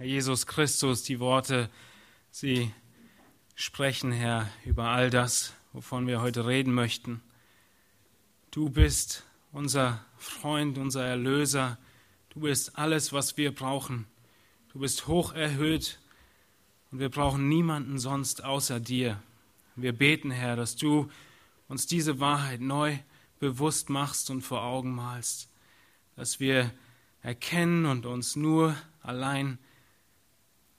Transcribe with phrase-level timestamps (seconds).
[0.00, 1.68] Herr Jesus Christus, die Worte,
[2.30, 2.72] sie
[3.54, 7.20] sprechen, Herr, über all das, wovon wir heute reden möchten.
[8.50, 11.76] Du bist unser Freund, unser Erlöser.
[12.30, 14.06] Du bist alles, was wir brauchen.
[14.72, 16.00] Du bist hoch erhöht
[16.90, 19.22] und wir brauchen niemanden sonst außer dir.
[19.76, 21.10] Wir beten, Herr, dass du
[21.68, 22.96] uns diese Wahrheit neu
[23.38, 25.50] bewusst machst und vor Augen malst,
[26.16, 26.70] dass wir
[27.20, 29.58] erkennen und uns nur allein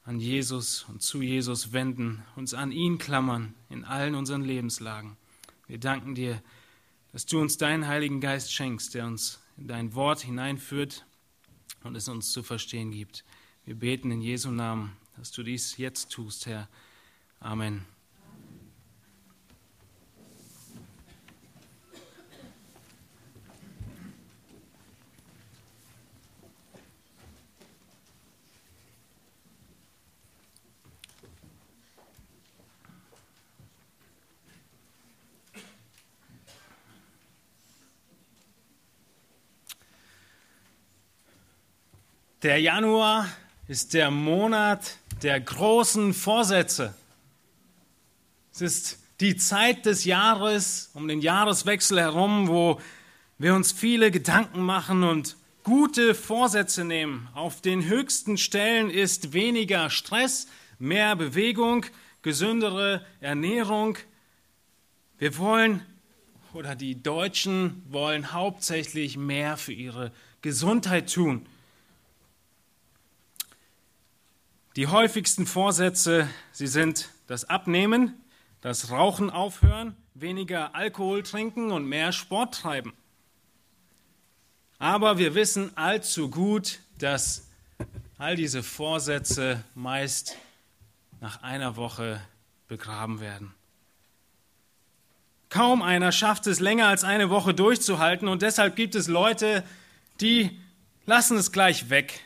[0.03, 5.17] an Jesus und zu Jesus wenden, uns an ihn klammern in allen unseren Lebenslagen.
[5.67, 6.41] Wir danken dir,
[7.11, 11.05] dass du uns deinen Heiligen Geist schenkst, der uns in dein Wort hineinführt
[11.83, 13.23] und es uns zu verstehen gibt.
[13.63, 16.67] Wir beten in Jesu Namen, dass du dies jetzt tust, Herr.
[17.39, 17.85] Amen.
[42.43, 43.27] Der Januar
[43.67, 46.95] ist der Monat der großen Vorsätze.
[48.51, 52.81] Es ist die Zeit des Jahres, um den Jahreswechsel herum, wo
[53.37, 57.29] wir uns viele Gedanken machen und gute Vorsätze nehmen.
[57.35, 60.47] Auf den höchsten Stellen ist weniger Stress,
[60.79, 61.85] mehr Bewegung,
[62.23, 63.99] gesündere Ernährung.
[65.19, 65.85] Wir wollen,
[66.55, 70.11] oder die Deutschen wollen hauptsächlich mehr für ihre
[70.41, 71.45] Gesundheit tun.
[74.77, 78.13] Die häufigsten Vorsätze, sie sind das Abnehmen,
[78.61, 82.93] das Rauchen aufhören, weniger Alkohol trinken und mehr Sport treiben.
[84.79, 87.49] Aber wir wissen allzu gut, dass
[88.17, 90.37] all diese Vorsätze meist
[91.19, 92.21] nach einer Woche
[92.69, 93.53] begraben werden.
[95.49, 99.65] Kaum einer schafft es länger als eine Woche durchzuhalten und deshalb gibt es Leute,
[100.21, 100.61] die
[101.05, 102.21] lassen es gleich weg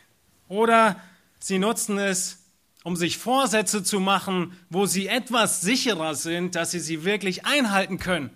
[0.47, 1.01] oder
[1.40, 2.46] Sie nutzen es,
[2.84, 7.97] um sich Vorsätze zu machen, wo sie etwas sicherer sind, dass sie sie wirklich einhalten
[7.97, 8.29] können.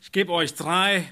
[0.00, 1.08] Ich gebe euch drei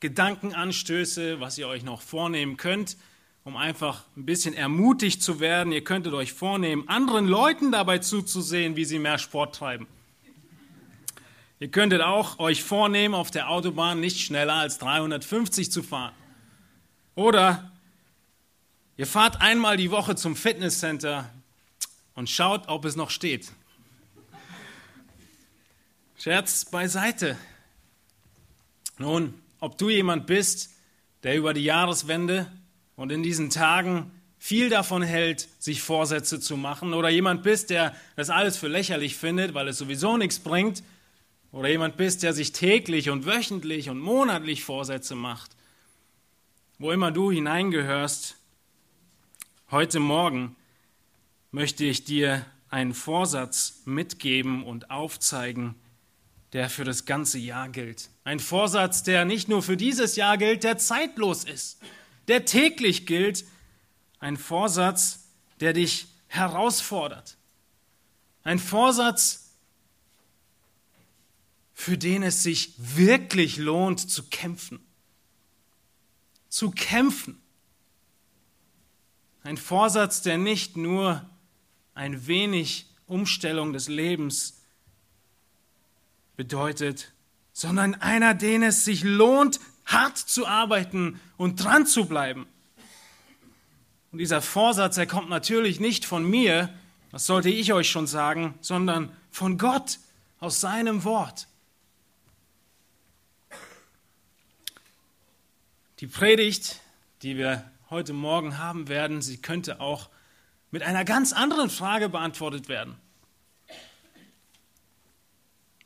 [0.00, 2.96] Gedankenanstöße, was ihr euch noch vornehmen könnt,
[3.44, 5.72] um einfach ein bisschen ermutigt zu werden.
[5.72, 9.86] Ihr könntet euch vornehmen, anderen Leuten dabei zuzusehen, wie sie mehr Sport treiben.
[11.60, 16.14] Ihr könntet auch euch vornehmen, auf der Autobahn nicht schneller als 350 zu fahren.
[17.14, 17.72] Oder
[18.96, 21.28] Ihr fahrt einmal die Woche zum Fitnesscenter
[22.14, 23.50] und schaut, ob es noch steht.
[26.16, 27.36] Scherz beiseite.
[28.98, 30.70] Nun, ob du jemand bist,
[31.24, 32.50] der über die Jahreswende
[32.94, 37.96] und in diesen Tagen viel davon hält, sich Vorsätze zu machen, oder jemand bist, der
[38.14, 40.84] das alles für lächerlich findet, weil es sowieso nichts bringt,
[41.50, 45.50] oder jemand bist, der sich täglich und wöchentlich und monatlich Vorsätze macht,
[46.78, 48.36] wo immer du hineingehörst,
[49.70, 50.56] Heute Morgen
[51.50, 55.74] möchte ich dir einen Vorsatz mitgeben und aufzeigen,
[56.52, 58.10] der für das ganze Jahr gilt.
[58.24, 61.78] Ein Vorsatz, der nicht nur für dieses Jahr gilt, der zeitlos ist,
[62.28, 63.46] der täglich gilt.
[64.20, 65.24] Ein Vorsatz,
[65.60, 67.38] der dich herausfordert.
[68.42, 69.50] Ein Vorsatz,
[71.72, 74.84] für den es sich wirklich lohnt zu kämpfen.
[76.50, 77.40] Zu kämpfen.
[79.44, 81.22] Ein Vorsatz, der nicht nur
[81.94, 84.62] ein wenig Umstellung des Lebens
[86.34, 87.12] bedeutet,
[87.52, 92.46] sondern einer, den es sich lohnt, hart zu arbeiten und dran zu bleiben.
[94.12, 96.72] Und dieser Vorsatz, er kommt natürlich nicht von mir,
[97.12, 99.98] das sollte ich euch schon sagen, sondern von Gott
[100.40, 101.48] aus seinem Wort.
[106.00, 106.80] Die Predigt,
[107.20, 110.10] die wir heute Morgen haben werden, sie könnte auch
[110.70, 112.96] mit einer ganz anderen Frage beantwortet werden.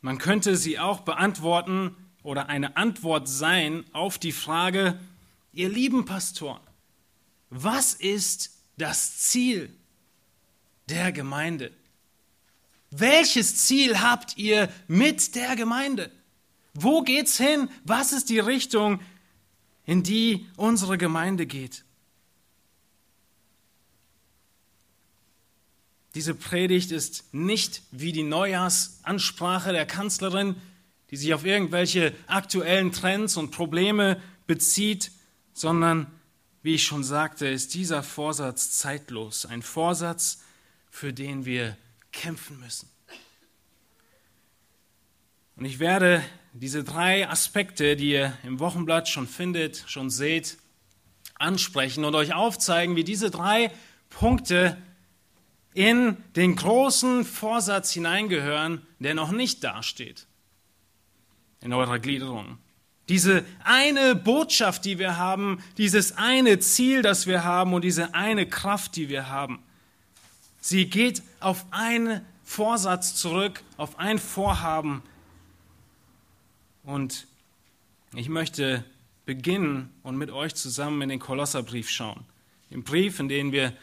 [0.01, 4.99] Man könnte sie auch beantworten oder eine Antwort sein auf die Frage,
[5.51, 6.61] ihr lieben Pastoren,
[7.49, 9.75] was ist das Ziel
[10.87, 11.71] der Gemeinde?
[12.91, 16.11] Welches Ziel habt ihr mit der Gemeinde?
[16.73, 17.69] Wo geht's hin?
[17.83, 19.01] Was ist die Richtung,
[19.85, 21.83] in die unsere Gemeinde geht?
[26.15, 30.55] Diese Predigt ist nicht wie die Neujahrsansprache der Kanzlerin,
[31.11, 35.11] die sich auf irgendwelche aktuellen Trends und Probleme bezieht,
[35.53, 36.07] sondern
[36.61, 39.45] wie ich schon sagte, ist dieser Vorsatz zeitlos.
[39.45, 40.41] Ein Vorsatz,
[40.89, 41.77] für den wir
[42.11, 42.89] kämpfen müssen.
[45.55, 46.23] Und ich werde
[46.53, 50.57] diese drei Aspekte, die ihr im Wochenblatt schon findet, schon seht,
[51.35, 53.71] ansprechen und euch aufzeigen, wie diese drei
[54.09, 54.77] Punkte
[55.73, 60.27] in den großen Vorsatz hineingehören, der noch nicht dasteht
[61.61, 62.57] in eurer Gliederung.
[63.09, 68.45] Diese eine Botschaft, die wir haben, dieses eine Ziel, das wir haben und diese eine
[68.45, 69.59] Kraft, die wir haben.
[70.61, 75.01] Sie geht auf einen Vorsatz zurück, auf ein Vorhaben.
[76.83, 77.27] Und
[78.13, 78.83] ich möchte
[79.25, 82.25] beginnen und mit euch zusammen in den Kolosserbrief schauen.
[82.69, 83.73] Im Brief, in den wir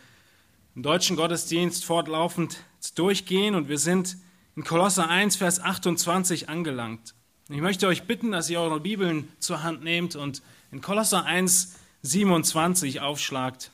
[0.76, 2.58] im deutschen Gottesdienst fortlaufend
[2.96, 4.18] durchgehen und wir sind
[4.56, 7.14] in Kolosser 1, Vers 28 angelangt.
[7.48, 11.76] Ich möchte euch bitten, dass ihr eure Bibeln zur Hand nehmt und in Kolosser 1,
[12.02, 13.70] 27 aufschlagt.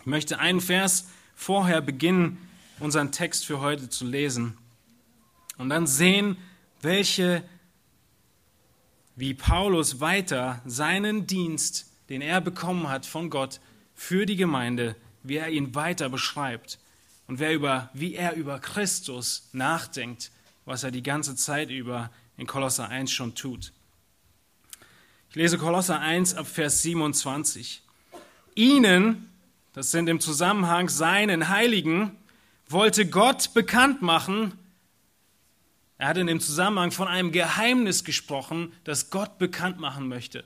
[0.00, 2.36] Ich möchte einen Vers vorher beginnen,
[2.78, 4.58] unseren Text für heute zu lesen
[5.56, 6.36] und dann sehen,
[6.82, 7.42] welche,
[9.16, 13.60] wie Paulus weiter seinen Dienst, den er bekommen hat von Gott
[13.94, 14.94] für die Gemeinde,
[15.28, 16.78] wie er ihn weiter beschreibt
[17.26, 20.30] und wer über, wie er über Christus nachdenkt,
[20.64, 23.72] was er die ganze Zeit über in Kolosser 1 schon tut.
[25.30, 27.82] Ich lese Kolosser 1 ab Vers 27.
[28.54, 29.30] Ihnen,
[29.74, 32.16] das sind im Zusammenhang seinen Heiligen,
[32.68, 34.58] wollte Gott bekannt machen,
[35.98, 40.44] er hat in dem Zusammenhang von einem Geheimnis gesprochen, das Gott bekannt machen möchte.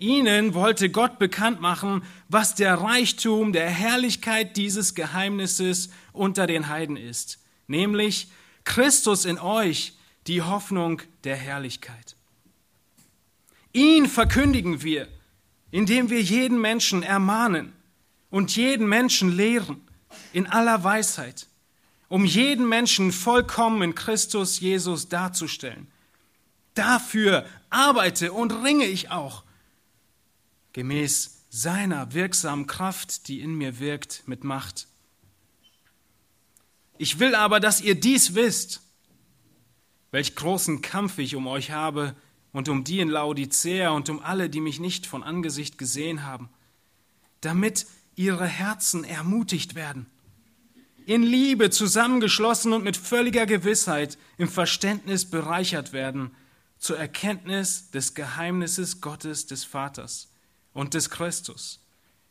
[0.00, 6.96] Ihnen wollte Gott bekannt machen, was der Reichtum der Herrlichkeit dieses Geheimnisses unter den Heiden
[6.96, 8.28] ist, nämlich
[8.64, 9.94] Christus in euch,
[10.26, 12.16] die Hoffnung der Herrlichkeit.
[13.72, 15.08] Ihn verkündigen wir,
[15.70, 17.72] indem wir jeden Menschen ermahnen
[18.30, 19.80] und jeden Menschen lehren
[20.32, 21.46] in aller Weisheit,
[22.08, 25.88] um jeden Menschen vollkommen in Christus Jesus darzustellen.
[26.74, 29.44] Dafür arbeite und ringe ich auch,
[30.72, 34.86] gemäß seiner wirksamen Kraft, die in mir wirkt, mit Macht.
[36.96, 38.82] Ich will aber, dass ihr dies wisst,
[40.12, 42.14] welch großen Kampf ich um euch habe
[42.52, 46.48] und um die in Laodicea und um alle, die mich nicht von Angesicht gesehen haben,
[47.40, 47.86] damit
[48.16, 50.06] ihre Herzen ermutigt werden,
[51.06, 56.30] in Liebe zusammengeschlossen und mit völliger Gewissheit im Verständnis bereichert werden
[56.78, 60.29] zur Erkenntnis des Geheimnisses Gottes des Vaters
[60.80, 61.78] und des Christus,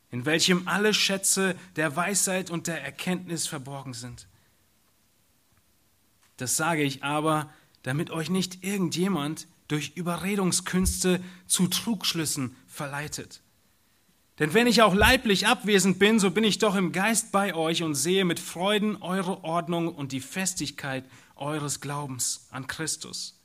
[0.10, 4.28] in welchem alle Schätze der Weisheit und der Erkenntnis verborgen sind.
[6.38, 7.54] Das sage ich aber,
[7.84, 13.42] damit euch nicht irgendjemand durch Überredungskünste zu Trugschlüssen verleitet.
[14.40, 17.84] Denn wenn ich auch leiblich abwesend bin, so bin ich doch im Geist bei euch
[17.84, 21.04] und sehe mit Freuden eure Ordnung und die Festigkeit
[21.36, 23.40] eures Glaubens an Christus.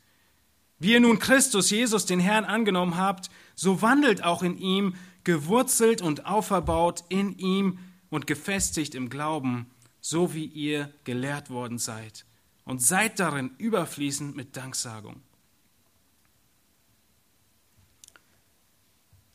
[0.78, 6.02] Wie ihr nun Christus Jesus, den Herrn, angenommen habt, so wandelt auch in ihm, gewurzelt
[6.02, 7.78] und auferbaut in ihm
[8.10, 9.70] und gefestigt im Glauben,
[10.00, 12.26] so wie ihr gelehrt worden seid
[12.64, 15.22] und seid darin überfließend mit Danksagung.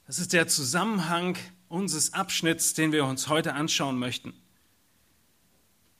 [0.05, 1.37] Das ist der Zusammenhang
[1.67, 4.33] unseres Abschnitts, den wir uns heute anschauen möchten.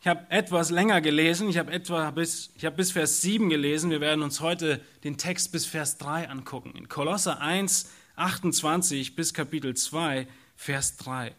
[0.01, 3.91] Ich habe etwas länger gelesen, ich habe etwa bis, ich habe bis Vers 7 gelesen.
[3.91, 6.71] Wir werden uns heute den Text bis Vers 3 angucken.
[6.75, 11.33] In Kolosser 1, 28 bis Kapitel 2, Vers 3.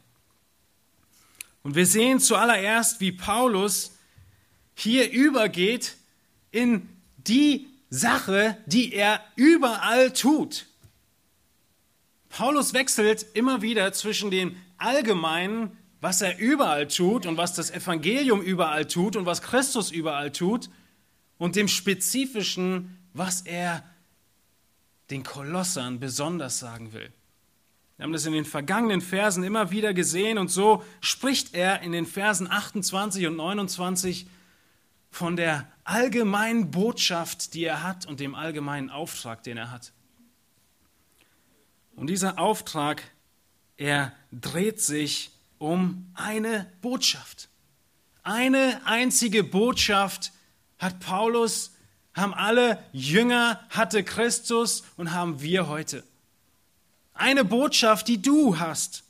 [1.62, 3.92] Und wir sehen zuallererst, wie Paulus
[4.74, 5.96] hier übergeht
[6.50, 10.66] in die Sache, die er überall tut.
[12.30, 18.40] Paulus wechselt immer wieder zwischen dem Allgemeinen, was er überall tut und was das Evangelium
[18.40, 20.70] überall tut und was Christus überall tut,
[21.36, 23.82] und dem Spezifischen, was er
[25.10, 27.12] den Kolossern besonders sagen will.
[27.96, 31.92] Wir haben das in den vergangenen Versen immer wieder gesehen und so spricht er in
[31.92, 34.26] den Versen 28 und 29
[35.10, 39.92] von der allgemeinen Botschaft, die er hat und dem allgemeinen Auftrag, den er hat.
[41.94, 43.02] Und dieser Auftrag,
[43.76, 47.50] er dreht sich um eine Botschaft.
[48.22, 50.32] Eine einzige Botschaft
[50.78, 51.74] hat Paulus,
[52.14, 56.04] haben alle Jünger, hatte Christus und haben wir heute.
[57.14, 59.04] Eine Botschaft, die du hast.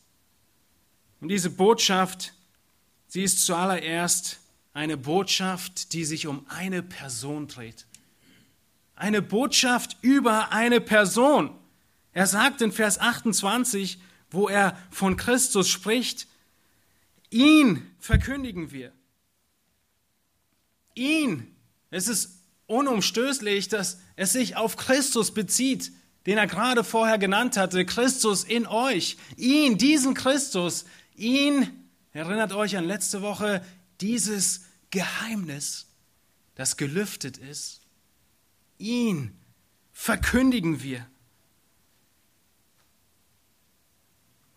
[1.20, 2.34] Und diese Botschaft,
[3.08, 4.40] sie ist zuallererst
[4.72, 7.86] eine Botschaft, die sich um eine Person dreht.
[8.94, 11.56] Eine Botschaft über eine Person.
[12.12, 16.26] Er sagt in Vers 28, wo er von Christus spricht,
[17.30, 18.92] ihn verkündigen wir.
[20.94, 21.54] Ihn.
[21.90, 22.39] Es ist
[22.70, 25.92] unumstößlich, dass es sich auf Christus bezieht,
[26.26, 29.16] den er gerade vorher genannt hatte, Christus in euch.
[29.36, 30.84] Ihn, diesen Christus,
[31.16, 31.68] ihn,
[32.12, 33.64] erinnert euch an letzte Woche,
[34.00, 35.86] dieses Geheimnis,
[36.54, 37.80] das gelüftet ist,
[38.78, 39.36] ihn
[39.92, 41.06] verkündigen wir.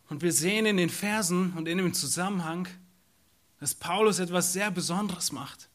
[0.09, 2.67] Und wir sehen in den Versen und in dem Zusammenhang,
[3.59, 5.69] dass Paulus etwas sehr Besonderes macht.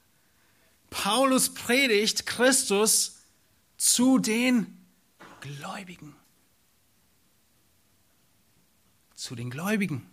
[0.91, 3.23] Paulus predigt Christus
[3.77, 4.79] zu den
[5.41, 6.15] Gläubigen.
[9.15, 10.09] Zu den Gläubigen.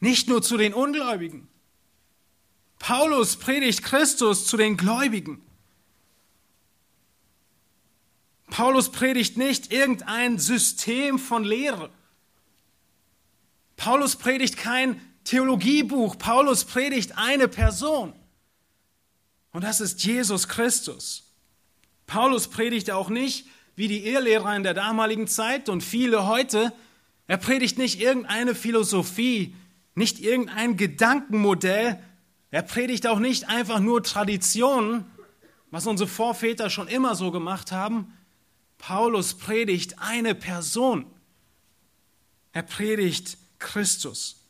[0.00, 1.48] Nicht nur zu den Ungläubigen.
[2.78, 5.42] Paulus predigt Christus zu den Gläubigen.
[8.50, 11.90] Paulus predigt nicht irgendein System von Lehre.
[13.76, 16.18] Paulus predigt kein Theologiebuch.
[16.18, 18.17] Paulus predigt eine Person.
[19.52, 21.32] Und das ist Jesus Christus.
[22.06, 26.72] Paulus predigt auch nicht, wie die Irrlehrer in der damaligen Zeit und viele heute,
[27.26, 29.54] er predigt nicht irgendeine Philosophie,
[29.94, 32.02] nicht irgendein Gedankenmodell,
[32.50, 35.04] er predigt auch nicht einfach nur Traditionen,
[35.70, 38.12] was unsere Vorväter schon immer so gemacht haben.
[38.78, 41.04] Paulus predigt eine Person.
[42.52, 44.46] Er predigt Christus.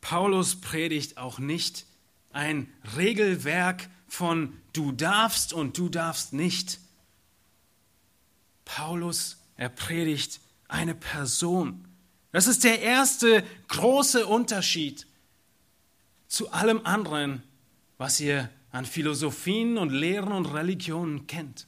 [0.00, 1.86] Paulus predigt auch nicht
[2.32, 6.78] ein Regelwerk von du darfst und du darfst nicht.
[8.64, 11.86] Paulus, er predigt eine Person.
[12.32, 15.06] Das ist der erste große Unterschied
[16.28, 17.42] zu allem anderen,
[17.98, 21.66] was ihr an Philosophien und Lehren und Religionen kennt.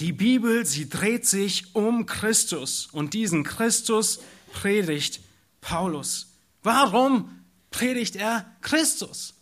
[0.00, 4.20] Die Bibel, sie dreht sich um Christus und diesen Christus
[4.52, 5.20] predigt
[5.60, 6.34] Paulus.
[6.62, 7.37] Warum
[7.70, 9.34] predigt er Christus?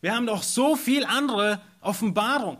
[0.00, 2.58] Wir haben doch so viel andere Offenbarung.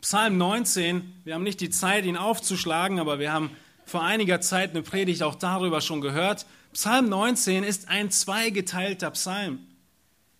[0.00, 3.50] Psalm 19, wir haben nicht die Zeit, ihn aufzuschlagen, aber wir haben
[3.84, 6.46] vor einiger Zeit eine Predigt auch darüber schon gehört.
[6.72, 9.66] Psalm 19 ist ein zweigeteilter Psalm.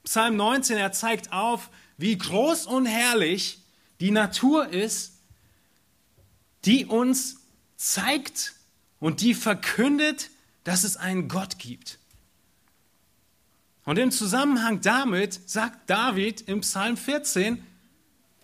[0.05, 3.59] Psalm 19, er zeigt auf, wie groß und herrlich
[4.01, 5.15] die Natur ist,
[6.65, 7.41] die uns
[7.77, 8.55] zeigt
[9.01, 10.31] und die verkündet,
[10.65, 11.99] dass es einen Gott gibt.
[13.89, 17.65] Und im Zusammenhang damit sagt David im Psalm 14,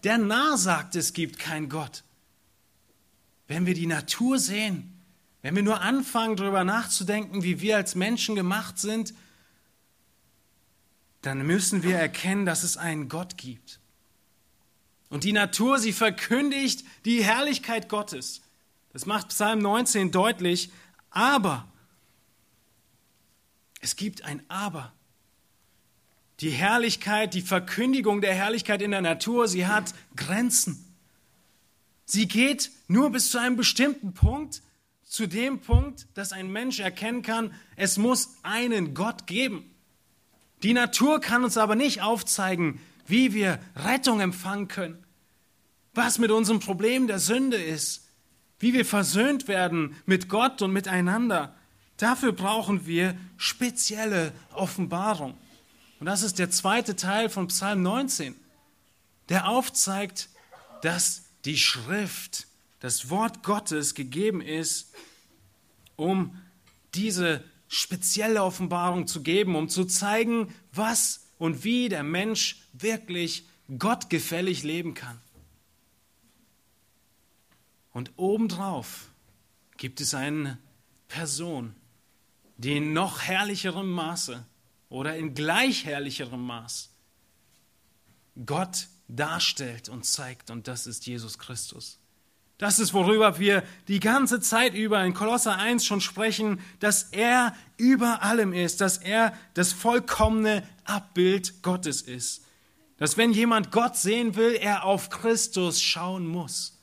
[0.02, 2.02] der Narr sagt, es gibt keinen Gott.
[3.46, 4.98] Wenn wir die Natur sehen,
[5.42, 9.12] wenn wir nur anfangen, darüber nachzudenken, wie wir als Menschen gemacht sind,
[11.20, 13.80] dann müssen wir erkennen, dass es einen Gott gibt.
[15.10, 18.40] Und die Natur, sie verkündigt die Herrlichkeit Gottes.
[18.94, 20.72] Das macht Psalm 19 deutlich.
[21.10, 21.68] Aber,
[23.82, 24.93] es gibt ein Aber.
[26.44, 30.94] Die Herrlichkeit, die Verkündigung der Herrlichkeit in der Natur, sie hat Grenzen.
[32.04, 34.60] Sie geht nur bis zu einem bestimmten Punkt
[35.04, 39.74] zu dem Punkt, dass ein Mensch erkennen kann, es muss einen Gott geben.
[40.62, 45.02] Die Natur kann uns aber nicht aufzeigen, wie wir Rettung empfangen können,
[45.94, 48.06] was mit unserem Problem der Sünde ist,
[48.58, 51.54] wie wir versöhnt werden mit Gott und miteinander.
[51.96, 55.38] Dafür brauchen wir spezielle Offenbarung.
[56.04, 58.34] Und das ist der zweite Teil von Psalm 19,
[59.30, 60.28] der aufzeigt,
[60.82, 62.46] dass die Schrift
[62.80, 64.92] das Wort Gottes gegeben ist,
[65.96, 66.38] um
[66.94, 73.46] diese spezielle Offenbarung zu geben, um zu zeigen, was und wie der Mensch wirklich
[73.78, 75.18] gottgefällig leben kann.
[77.94, 79.08] Und obendrauf
[79.78, 80.58] gibt es eine
[81.08, 81.74] Person,
[82.58, 84.44] die in noch herrlicherem Maße
[84.94, 86.88] oder in gleich herrlicherem Maß
[88.46, 91.98] Gott darstellt und zeigt, und das ist Jesus Christus.
[92.58, 97.56] Das ist, worüber wir die ganze Zeit über in Kolosser 1 schon sprechen, dass er
[97.76, 102.44] über allem ist, dass er das vollkommene Abbild Gottes ist.
[102.96, 106.78] Dass wenn jemand Gott sehen will, er auf Christus schauen muss.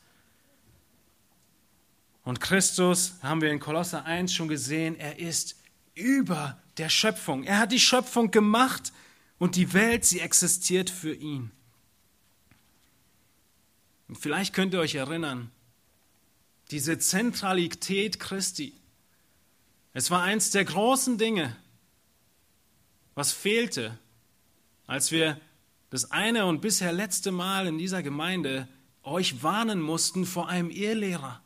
[2.24, 5.56] Und Christus, haben wir in Kolosser 1 schon gesehen, er ist
[5.96, 7.44] über der Schöpfung.
[7.44, 8.92] Er hat die Schöpfung gemacht
[9.38, 11.52] und die Welt, sie existiert für ihn.
[14.08, 15.52] Und vielleicht könnt ihr euch erinnern,
[16.72, 18.74] diese Zentralität Christi.
[19.94, 21.56] Es war eins der großen Dinge,
[23.14, 24.00] was fehlte,
[24.88, 25.40] als wir
[25.92, 28.68] das eine und bisher letzte Mal in dieser Gemeinde
[29.04, 31.44] euch warnen mussten vor einem Irrlehrer.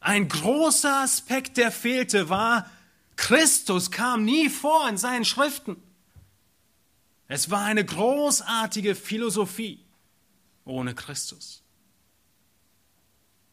[0.00, 2.70] Ein großer Aspekt, der fehlte, war,
[3.16, 5.76] Christus kam nie vor in seinen Schriften.
[7.28, 9.80] Es war eine großartige Philosophie
[10.64, 11.62] ohne Christus.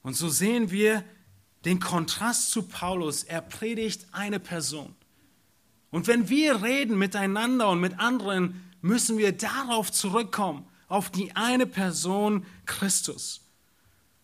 [0.02, 1.04] Und so sehen wir
[1.66, 3.24] den Kontrast zu Paulus.
[3.24, 4.96] Er predigt eine Person.
[5.92, 11.66] Und wenn wir reden miteinander und mit anderen, müssen wir darauf zurückkommen, auf die eine
[11.66, 13.42] Person Christus.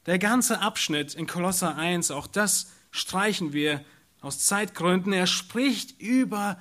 [0.06, 3.84] Der ganze Abschnitt in Kolosser 1, auch das streichen wir
[4.26, 5.14] aus Zeitgründen.
[5.14, 6.60] Er spricht über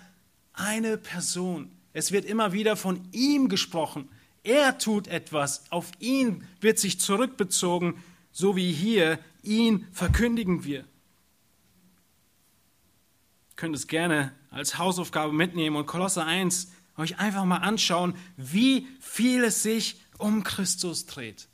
[0.53, 1.73] eine Person.
[1.95, 4.09] Es wird immer wieder von ihm gesprochen.
[4.43, 8.03] Er tut etwas, auf ihn wird sich zurückbezogen,
[8.33, 10.81] so wie hier, ihn verkündigen wir.
[10.81, 10.87] Ihr
[13.57, 19.43] könnt es gerne als Hausaufgabe mitnehmen und Kolosser 1 euch einfach mal anschauen, wie viel
[19.45, 21.49] es sich um Christus dreht.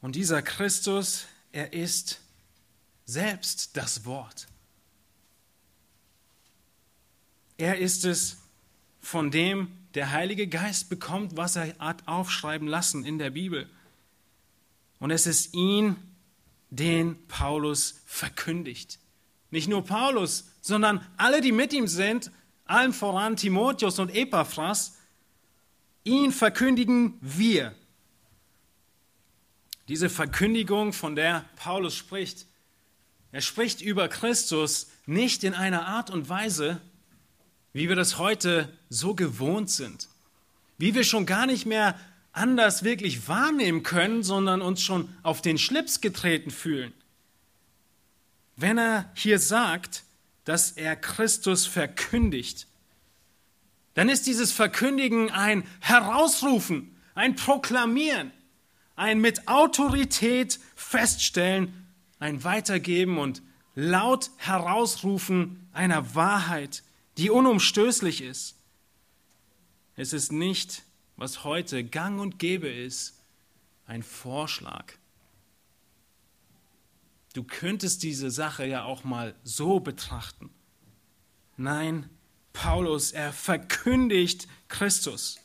[0.00, 2.23] Und dieser Christus, er ist
[3.04, 4.46] selbst das Wort.
[7.56, 8.38] Er ist es,
[9.00, 13.68] von dem der Heilige Geist bekommt, was er hat aufschreiben lassen in der Bibel.
[14.98, 15.96] Und es ist ihn,
[16.70, 18.98] den Paulus verkündigt.
[19.50, 22.32] Nicht nur Paulus, sondern alle, die mit ihm sind,
[22.64, 24.96] allen voran Timotheus und Epaphras,
[26.02, 27.74] ihn verkündigen wir.
[29.88, 32.46] Diese Verkündigung, von der Paulus spricht,
[33.34, 36.80] er spricht über Christus nicht in einer Art und Weise,
[37.72, 40.08] wie wir das heute so gewohnt sind,
[40.78, 41.98] wie wir schon gar nicht mehr
[42.30, 46.92] anders wirklich wahrnehmen können, sondern uns schon auf den Schlips getreten fühlen.
[48.54, 50.04] Wenn er hier sagt,
[50.44, 52.68] dass er Christus verkündigt,
[53.94, 58.30] dann ist dieses Verkündigen ein Herausrufen, ein Proklamieren,
[58.94, 61.83] ein mit Autorität feststellen,
[62.24, 63.42] ein Weitergeben und
[63.74, 66.82] laut herausrufen einer Wahrheit,
[67.18, 68.56] die unumstößlich ist.
[69.94, 70.84] Es ist nicht,
[71.16, 73.20] was heute gang und gäbe ist,
[73.84, 74.94] ein Vorschlag.
[77.34, 80.48] Du könntest diese Sache ja auch mal so betrachten.
[81.58, 82.08] Nein,
[82.54, 85.40] Paulus, er verkündigt Christus.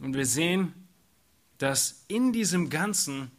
[0.00, 0.88] Und wir sehen,
[1.58, 3.30] dass in diesem Ganzen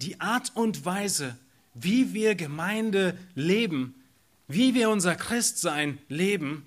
[0.00, 1.36] die Art und Weise,
[1.74, 3.94] wie wir Gemeinde leben,
[4.46, 6.66] wie wir unser Christsein leben,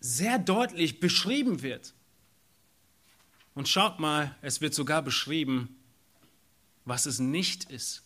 [0.00, 1.94] sehr deutlich beschrieben wird.
[3.54, 5.76] Und schaut mal, es wird sogar beschrieben,
[6.84, 8.02] was es nicht ist.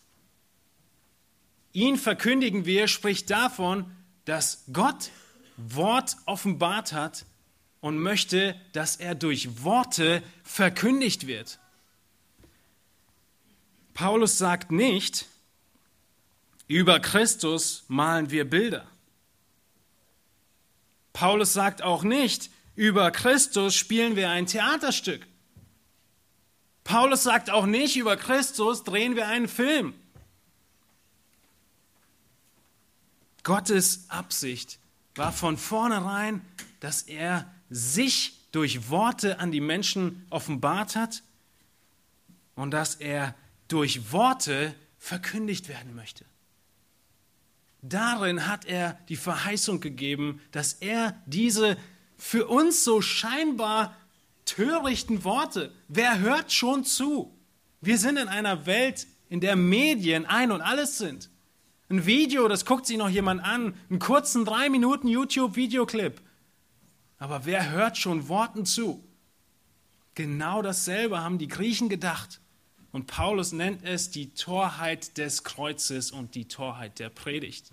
[1.72, 3.90] Ihn verkündigen wir, spricht davon,
[4.24, 5.10] dass Gott
[5.56, 7.26] Wort offenbart hat
[7.80, 11.58] und möchte, dass er durch Worte verkündigt wird.
[14.00, 15.26] Paulus sagt nicht,
[16.68, 18.86] über Christus malen wir Bilder.
[21.12, 25.26] Paulus sagt auch nicht, über Christus spielen wir ein Theaterstück.
[26.82, 29.92] Paulus sagt auch nicht, über Christus drehen wir einen Film.
[33.42, 34.78] Gottes Absicht
[35.14, 36.40] war von vornherein,
[36.80, 41.22] dass er sich durch Worte an die Menschen offenbart hat
[42.54, 43.34] und dass er
[43.72, 46.24] durch Worte verkündigt werden möchte.
[47.82, 51.78] Darin hat er die Verheißung gegeben, dass er diese
[52.18, 53.96] für uns so scheinbar
[54.44, 57.34] törichten Worte, wer hört schon zu?
[57.80, 61.30] Wir sind in einer Welt, in der Medien ein und alles sind.
[61.88, 66.20] Ein Video, das guckt sich noch jemand an, einen kurzen drei Minuten YouTube-Videoclip.
[67.18, 69.02] Aber wer hört schon Worten zu?
[70.14, 72.40] Genau dasselbe haben die Griechen gedacht.
[72.92, 77.72] Und Paulus nennt es die Torheit des Kreuzes und die Torheit der Predigt.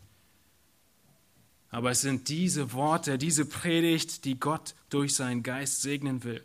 [1.69, 6.43] Aber es sind diese Worte, diese Predigt, die Gott durch seinen Geist segnen will.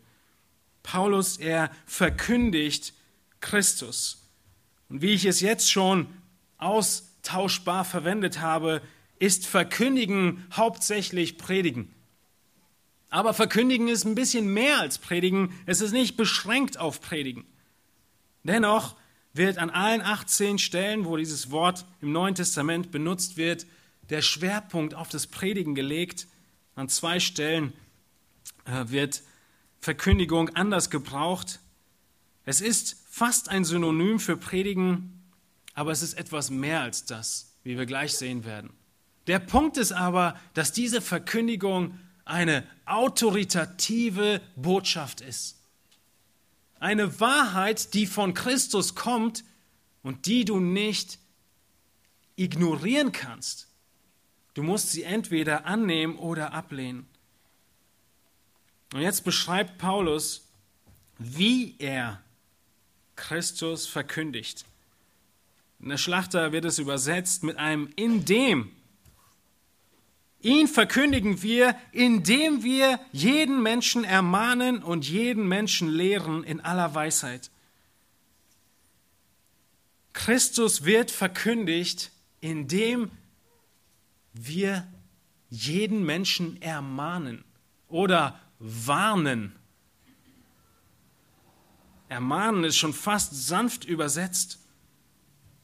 [0.82, 2.92] Paulus, er verkündigt
[3.40, 4.26] Christus.
[4.88, 6.06] Und wie ich es jetzt schon
[6.58, 8.82] austauschbar verwendet habe,
[9.18, 11.94] ist verkündigen hauptsächlich predigen.
[13.08, 15.52] Aber verkündigen ist ein bisschen mehr als predigen.
[15.66, 17.44] Es ist nicht beschränkt auf predigen.
[18.44, 18.96] Dennoch
[19.34, 23.66] wird an allen 18 Stellen, wo dieses Wort im Neuen Testament benutzt wird,
[24.10, 26.26] der Schwerpunkt auf das Predigen gelegt.
[26.74, 27.72] An zwei Stellen
[28.64, 29.22] äh, wird
[29.80, 31.60] Verkündigung anders gebraucht.
[32.44, 35.22] Es ist fast ein Synonym für Predigen,
[35.74, 38.70] aber es ist etwas mehr als das, wie wir gleich sehen werden.
[39.28, 45.61] Der Punkt ist aber, dass diese Verkündigung eine autoritative Botschaft ist.
[46.82, 49.44] Eine Wahrheit, die von Christus kommt
[50.02, 51.20] und die du nicht
[52.34, 53.68] ignorieren kannst.
[54.54, 57.06] Du musst sie entweder annehmen oder ablehnen.
[58.92, 60.48] Und jetzt beschreibt Paulus,
[61.18, 62.20] wie er
[63.14, 64.64] Christus verkündigt.
[65.78, 68.72] In der Schlachter wird es übersetzt mit einem in dem.
[70.42, 77.50] Ihn verkündigen wir, indem wir jeden Menschen ermahnen und jeden Menschen lehren in aller Weisheit.
[80.12, 83.12] Christus wird verkündigt, indem
[84.34, 84.86] wir
[85.48, 87.44] jeden Menschen ermahnen
[87.88, 89.54] oder warnen.
[92.08, 94.58] Ermahnen ist schon fast sanft übersetzt.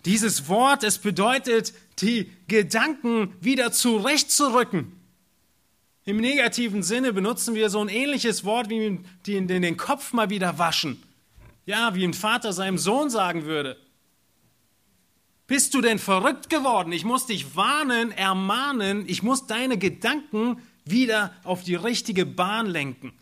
[0.05, 4.93] Dieses Wort, es bedeutet, die Gedanken wieder zurechtzurücken.
[6.05, 10.59] Im negativen Sinne benutzen wir so ein ähnliches Wort wie den, den Kopf mal wieder
[10.59, 11.03] waschen.
[11.67, 13.77] Ja, wie ein Vater seinem Sohn sagen würde.
[15.47, 16.93] Bist du denn verrückt geworden?
[16.93, 23.13] Ich muss dich warnen, ermahnen, ich muss deine Gedanken wieder auf die richtige Bahn lenken.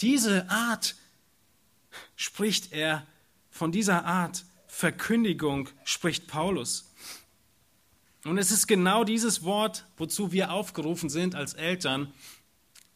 [0.00, 0.96] Diese Art
[2.16, 3.06] spricht er,
[3.50, 6.87] von dieser Art Verkündigung spricht Paulus.
[8.24, 12.12] Und es ist genau dieses Wort, wozu wir aufgerufen sind als Eltern,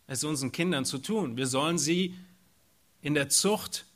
[0.07, 1.37] es unseren Kindern zu tun.
[1.37, 2.15] Wir sollen sie
[3.01, 3.87] in der Zucht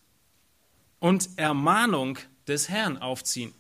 [0.98, 3.52] und Ermahnung des Herrn aufziehen.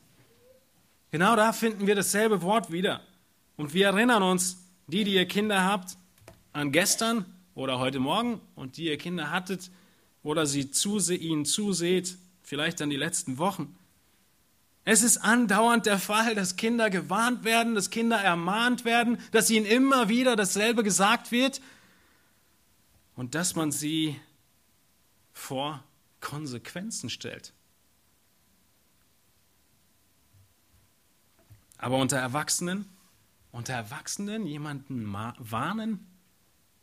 [1.10, 3.00] Genau da finden wir dasselbe Wort wieder.
[3.56, 5.96] Und wir erinnern uns, die, die ihr Kinder habt,
[6.52, 7.24] an gestern
[7.54, 9.70] oder heute Morgen und die ihr Kinder hattet
[10.22, 13.75] oder sie zuse ihnen zuseht, vielleicht an die letzten Wochen.
[14.88, 19.66] Es ist andauernd der Fall, dass Kinder gewarnt werden, dass Kinder ermahnt werden, dass ihnen
[19.66, 21.60] immer wieder dasselbe gesagt wird
[23.16, 24.20] und dass man sie
[25.32, 25.82] vor
[26.20, 27.52] Konsequenzen stellt.
[31.78, 32.86] Aber unter Erwachsenen,
[33.50, 36.06] unter Erwachsenen jemanden warnen,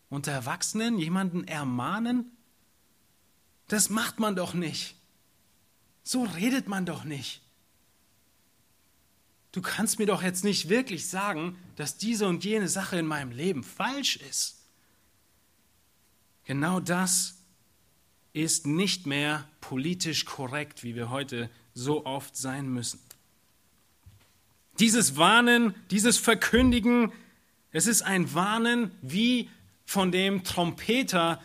[0.09, 2.35] unter Erwachsenen jemanden ermahnen?
[3.69, 4.97] Das macht man doch nicht.
[6.03, 7.42] So redet man doch nicht.
[9.53, 13.31] Du kannst mir doch jetzt nicht wirklich sagen, dass diese und jene Sache in meinem
[13.31, 14.57] Leben falsch ist.
[16.45, 17.35] Genau das
[18.33, 22.99] ist nicht mehr politisch korrekt, wie wir heute so oft sein müssen.
[24.79, 27.13] Dieses Warnen, dieses Verkündigen,
[27.71, 29.51] es ist ein Warnen wie
[29.85, 31.39] von dem Trompeter,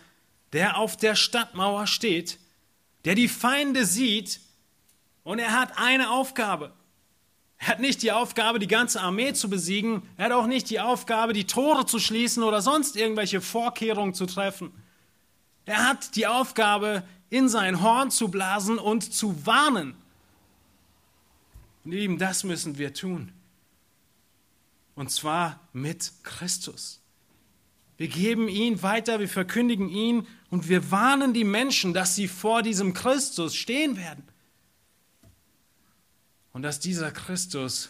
[0.54, 2.38] der auf der Stadtmauer steht,
[3.04, 4.40] der die Feinde sieht
[5.24, 6.72] und er hat eine Aufgabe.
[7.58, 10.02] Er hat nicht die Aufgabe, die ganze Armee zu besiegen.
[10.16, 14.26] Er hat auch nicht die Aufgabe, die Tore zu schließen oder sonst irgendwelche Vorkehrungen zu
[14.26, 14.72] treffen.
[15.64, 19.94] Er hat die Aufgabe, in sein Horn zu blasen und zu warnen.
[21.84, 23.32] Und Lieben, das müssen wir tun.
[24.94, 27.00] Und zwar mit Christus.
[27.98, 32.62] Wir geben ihn weiter, wir verkündigen ihn und wir warnen die Menschen, dass sie vor
[32.62, 34.24] diesem Christus stehen werden.
[36.58, 37.88] Und dass dieser Christus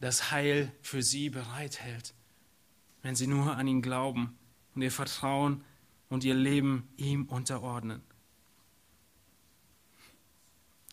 [0.00, 2.12] das Heil für sie bereithält,
[3.00, 4.36] wenn sie nur an ihn glauben
[4.74, 5.64] und ihr Vertrauen
[6.10, 8.02] und ihr Leben ihm unterordnen.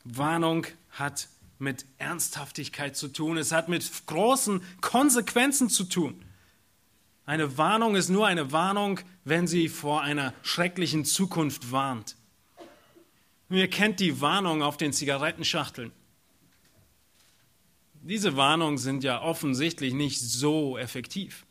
[0.05, 1.27] Warnung hat
[1.59, 6.23] mit Ernsthaftigkeit zu tun, es hat mit großen Konsequenzen zu tun.
[7.25, 12.15] Eine Warnung ist nur eine Warnung, wenn sie vor einer schrecklichen Zukunft warnt.
[13.49, 15.91] ihr kennt die Warnung auf den Zigarettenschachteln.
[18.05, 21.43] Diese Warnungen sind ja offensichtlich nicht so effektiv.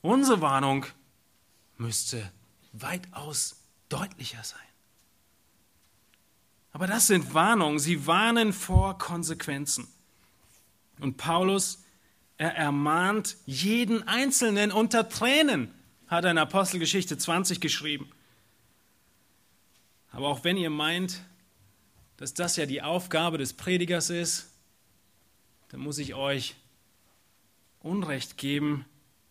[0.00, 0.86] Unsere Warnung
[1.76, 2.32] müsste
[2.72, 3.56] weitaus
[3.90, 4.58] deutlicher sein.
[6.72, 9.86] Aber das sind Warnungen, sie warnen vor Konsequenzen.
[11.00, 11.84] Und Paulus
[12.38, 15.74] er ermahnt jeden Einzelnen unter Tränen,
[16.06, 18.10] hat er in Apostelgeschichte 20 geschrieben.
[20.12, 21.20] Aber auch wenn ihr meint,
[22.16, 24.47] dass das ja die Aufgabe des Predigers ist,
[25.68, 26.54] dann muss ich euch
[27.80, 28.84] Unrecht geben,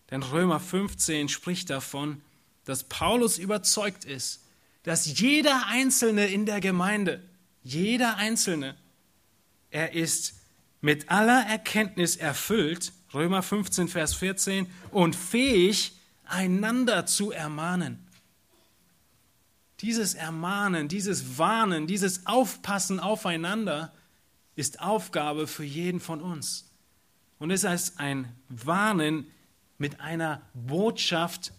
[0.09, 2.21] denn Römer 15 spricht davon,
[2.65, 4.43] dass Paulus überzeugt ist,
[4.83, 7.21] dass jeder Einzelne in der Gemeinde,
[7.63, 8.75] jeder Einzelne,
[9.69, 10.35] er ist
[10.79, 15.93] mit aller Erkenntnis erfüllt Römer 15, Vers 14, und fähig,
[16.25, 18.05] einander zu ermahnen.
[19.79, 23.93] Dieses Ermahnen, dieses Warnen, dieses Aufpassen aufeinander
[24.57, 26.69] ist Aufgabe für jeden von uns.
[27.39, 29.27] Und es ist ein Warnen
[29.77, 31.53] mit einer Botschaft,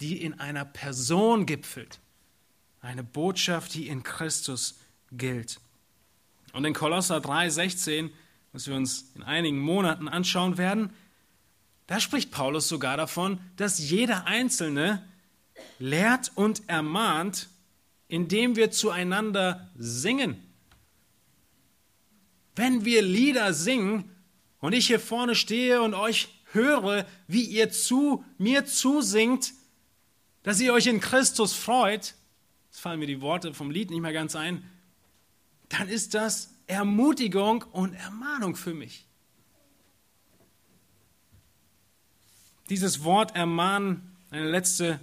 [0.00, 1.98] die in einer Person gipfelt.
[2.80, 4.78] Eine Botschaft, die in Christus
[5.10, 5.60] gilt.
[6.52, 8.10] Und in Kolosser 3,16,
[8.52, 10.90] was wir uns in einigen Monaten anschauen werden,
[11.88, 15.04] da spricht Paulus sogar davon, dass jeder Einzelne
[15.80, 17.48] lehrt und ermahnt,
[18.06, 20.40] indem wir zueinander singen.
[22.54, 24.10] Wenn wir Lieder singen
[24.60, 29.52] und ich hier vorne stehe und euch höre, wie ihr zu mir zusingt,
[30.42, 32.14] dass ihr euch in Christus freut,
[32.66, 34.64] jetzt fallen mir die Worte vom Lied nicht mehr ganz ein,
[35.68, 39.06] dann ist das Ermutigung und Ermahnung für mich.
[42.70, 45.00] Dieses Wort ermahnen, eine letzte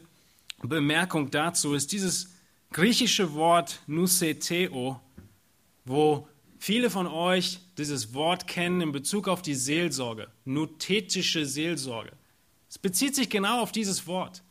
[0.63, 2.29] Bemerkung dazu, ist dieses
[2.71, 4.99] griechische Wort nuseteo,
[5.85, 6.27] wo
[6.61, 12.11] viele von euch dieses Wort kennen in Bezug auf die Seelsorge, nuthetische Seelsorge.
[12.69, 14.43] Es bezieht sich genau auf dieses Wort.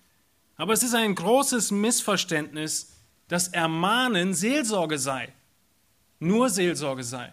[0.57, 2.97] Aber es ist ein großes Missverständnis,
[3.29, 5.33] dass Ermahnen Seelsorge sei,
[6.19, 7.33] nur Seelsorge sei.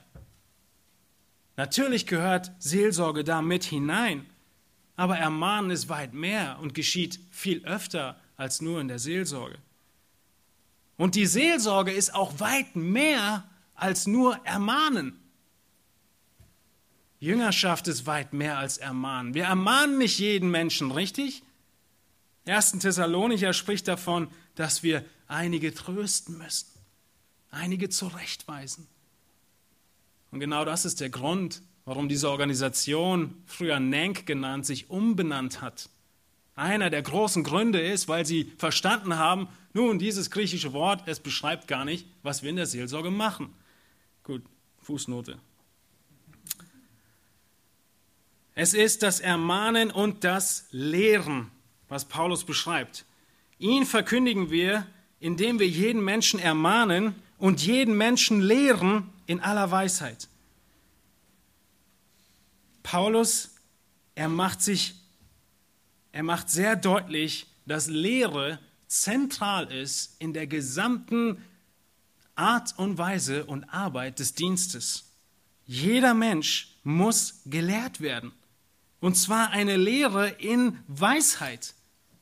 [1.55, 4.27] Natürlich gehört Seelsorge da mit hinein,
[4.95, 9.57] aber Ermahnen ist weit mehr und geschieht viel öfter als nur in der Seelsorge.
[10.97, 13.43] Und die Seelsorge ist auch weit mehr
[13.77, 15.17] als nur Ermahnen.
[17.19, 19.33] Jüngerschaft ist weit mehr als Ermahnen.
[19.33, 21.41] Wir ermahnen nicht jeden Menschen, richtig?
[22.45, 22.73] 1.
[22.79, 26.67] Thessalonicher spricht davon, dass wir einige trösten müssen,
[27.49, 28.87] einige zurechtweisen.
[30.31, 35.89] Und genau das ist der Grund, warum diese Organisation, früher NENK genannt, sich umbenannt hat.
[36.55, 41.67] Einer der großen Gründe ist, weil sie verstanden haben, nun, dieses griechische Wort, es beschreibt
[41.67, 43.53] gar nicht, was wir in der Seelsorge machen.
[44.27, 44.43] Gut,
[44.79, 45.39] Fußnote.
[48.55, 51.49] Es ist das Ermahnen und das Lehren,
[51.87, 53.05] was Paulus beschreibt.
[53.57, 54.85] Ihn verkündigen wir,
[55.21, 60.27] indem wir jeden Menschen ermahnen und jeden Menschen lehren in aller Weisheit.
[62.83, 63.55] Paulus,
[64.13, 64.95] er macht sich,
[66.11, 71.41] er macht sehr deutlich, dass Lehre zentral ist in der gesamten
[72.37, 75.11] Art und Weise und Arbeit des Dienstes.
[75.65, 78.31] Jeder Mensch muss gelehrt werden.
[78.99, 81.73] Und zwar eine Lehre in Weisheit.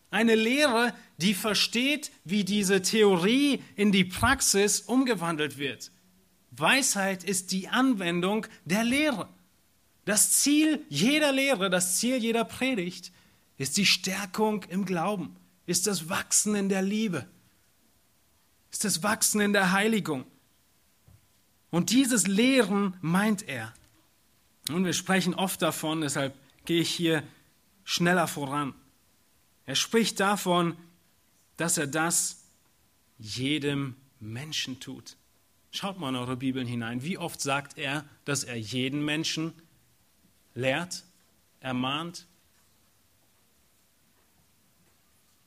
[0.09, 5.91] Eine Lehre, die versteht, wie diese Theorie in die Praxis umgewandelt wird.
[6.51, 9.27] Weisheit ist die Anwendung der Lehre.
[10.05, 13.11] Das Ziel jeder Lehre, das Ziel jeder Predigt
[13.57, 17.27] ist die Stärkung im Glauben, ist das Wachsen in der Liebe,
[18.75, 20.25] ist das Wachsen in der Heiligung.
[21.71, 23.73] Und dieses Lehren meint er.
[24.69, 27.23] Und wir sprechen oft davon, deshalb gehe ich hier
[27.85, 28.73] schneller voran.
[29.65, 30.75] Er spricht davon,
[31.55, 32.43] dass er das
[33.17, 35.15] jedem Menschen tut.
[35.71, 37.01] Schaut mal in eure Bibeln hinein.
[37.01, 39.53] Wie oft sagt er, dass er jeden Menschen
[40.53, 41.05] lehrt,
[41.61, 42.27] ermahnt.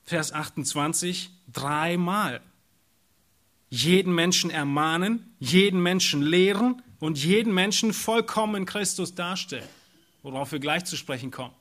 [0.05, 2.41] Vers 28, dreimal.
[3.71, 9.69] Jeden Menschen ermahnen, jeden Menschen lehren und jeden Menschen vollkommen in Christus darstellen,
[10.23, 11.55] worauf wir gleich zu sprechen kommen.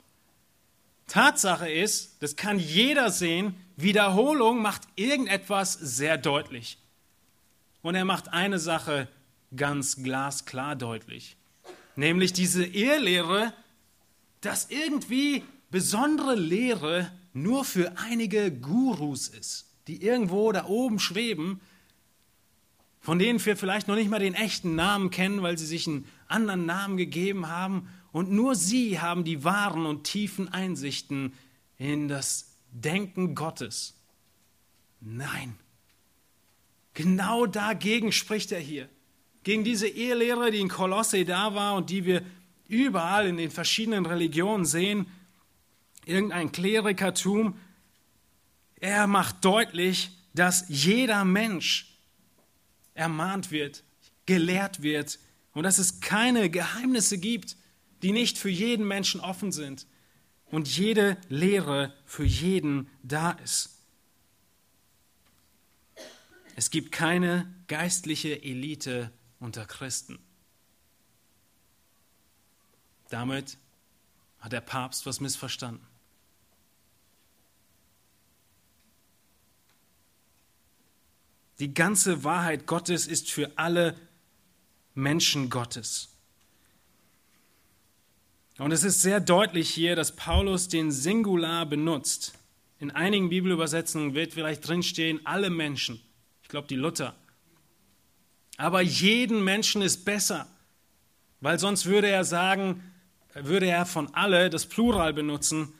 [1.08, 6.78] Tatsache ist, das kann jeder sehen, Wiederholung macht irgendetwas sehr deutlich.
[7.82, 9.08] Und er macht eine Sache
[9.56, 11.38] ganz glasklar deutlich
[11.98, 13.54] nämlich diese Irrlehre,
[14.41, 21.60] dass irgendwie besondere Lehre nur für einige Gurus ist, die irgendwo da oben schweben,
[23.08, 26.06] von denen wir vielleicht noch nicht mal den echten Namen kennen, weil sie sich einen
[26.28, 27.88] anderen Namen gegeben haben.
[28.12, 31.32] Und nur sie haben die wahren und tiefen Einsichten
[31.78, 33.96] in das Denken Gottes.
[35.00, 35.56] Nein.
[36.96, 38.89] Genau dagegen spricht er hier
[39.46, 42.24] gegen diese Ehelehre, die in Kolosse da war und die wir
[42.67, 45.08] überall in den verschiedenen Religionen sehen,
[46.06, 47.58] irgendein Klerikertum.
[48.82, 51.87] Er macht deutlich, dass jeder Mensch
[52.98, 53.84] ermahnt wird,
[54.26, 55.20] gelehrt wird
[55.54, 57.56] und dass es keine Geheimnisse gibt,
[58.04, 59.88] die nicht für jeden Menschen offen sind
[60.52, 63.78] und jede Lehre für jeden da ist.
[66.56, 70.20] Es gibt keine geistliche Elite unter Christen.
[73.10, 73.58] Damit
[74.40, 75.87] hat der Papst was missverstanden.
[81.60, 83.96] Die ganze Wahrheit Gottes ist für alle
[84.93, 86.10] Menschen Gottes.
[88.58, 92.34] Und es ist sehr deutlich hier, dass Paulus den Singular benutzt.
[92.80, 96.02] In einigen Bibelübersetzungen wird vielleicht drinstehen, alle Menschen.
[96.43, 97.15] Ich glaube, die Luther.
[98.58, 100.48] Aber jeden Menschen ist besser,
[101.41, 102.84] weil sonst würde er sagen,
[103.34, 105.74] würde er von alle das Plural benutzen,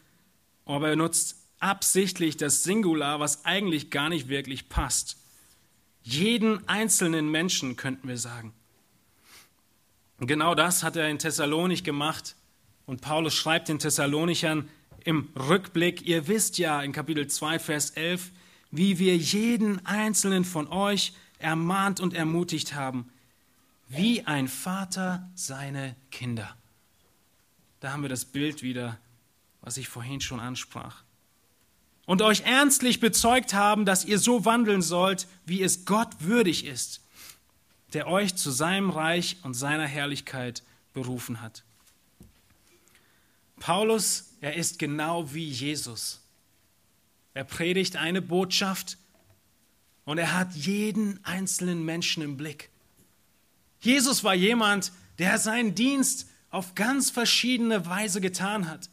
[0.66, 5.18] aber er benutzt absichtlich das Singular, was eigentlich gar nicht wirklich passt.
[6.10, 8.54] Jeden einzelnen Menschen könnten wir sagen.
[10.20, 12.38] Und genau das hat er in Thessalonik gemacht.
[12.86, 14.70] Und Paulus schreibt den Thessalonichern
[15.04, 18.32] im Rückblick, ihr wisst ja in Kapitel 2, Vers 11,
[18.72, 23.12] wie wir jeden einzelnen von euch ermahnt und ermutigt haben,
[23.89, 26.56] wie ein Vater seine Kinder.
[27.82, 28.98] Da haben wir das Bild wieder,
[29.60, 31.04] was ich vorhin schon ansprach.
[32.08, 37.02] Und euch ernstlich bezeugt haben, dass ihr so wandeln sollt, wie es Gott würdig ist,
[37.93, 41.63] der euch zu seinem Reich und seiner Herrlichkeit berufen hat.
[43.60, 46.22] Paulus, er ist genau wie Jesus.
[47.34, 48.98] Er predigt eine Botschaft
[50.06, 52.70] und er hat jeden einzelnen Menschen im Blick.
[53.82, 58.89] Jesus war jemand, der seinen Dienst auf ganz verschiedene Weise getan hat.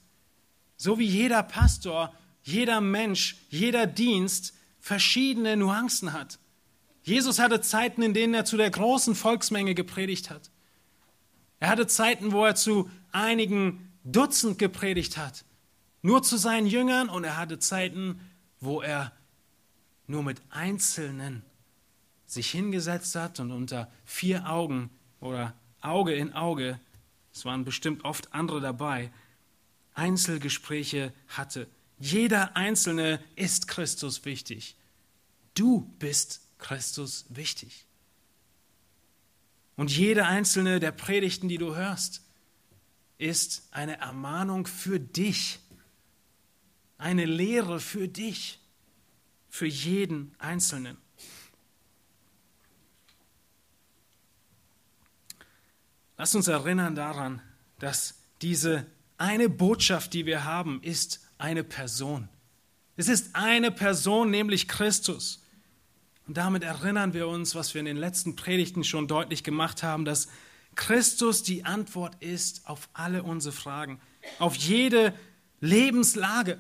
[0.77, 2.13] So wie jeder Pastor,
[2.45, 6.39] jeder Mensch, jeder Dienst verschiedene Nuancen hat.
[7.03, 10.51] Jesus hatte Zeiten, in denen er zu der großen Volksmenge gepredigt hat.
[11.59, 15.45] Er hatte Zeiten, wo er zu einigen Dutzend gepredigt hat,
[16.03, 18.21] nur zu seinen Jüngern, und er hatte Zeiten,
[18.61, 19.13] wo er
[20.07, 21.43] nur mit Einzelnen
[22.27, 26.79] sich hingesetzt hat und unter vier Augen oder Auge in Auge
[27.35, 29.11] es waren bestimmt oft andere dabei,
[29.95, 31.67] Einzelgespräche hatte.
[32.05, 34.77] Jeder Einzelne ist Christus wichtig.
[35.55, 37.87] Du bist Christus wichtig.
[39.77, 42.21] Und jede einzelne der Predigten, die du hörst,
[43.17, 45.61] ist eine Ermahnung für dich,
[46.99, 48.61] eine Lehre für dich,
[49.49, 50.99] für jeden Einzelnen.
[56.19, 57.41] Lass uns erinnern daran,
[57.79, 58.87] dass diese
[59.17, 62.29] eine Botschaft, die wir haben, ist eine Person.
[62.97, 65.43] Es ist eine Person, nämlich Christus.
[66.27, 70.05] Und damit erinnern wir uns, was wir in den letzten Predigten schon deutlich gemacht haben,
[70.05, 70.29] dass
[70.75, 74.01] Christus die Antwort ist auf alle unsere Fragen,
[74.39, 75.15] auf jede
[75.61, 76.59] Lebenslage,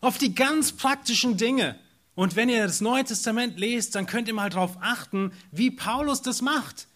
[0.00, 1.78] auf die ganz praktischen Dinge.
[2.14, 6.22] Und wenn ihr das Neue Testament lest, dann könnt ihr mal darauf achten, wie Paulus
[6.22, 6.86] das macht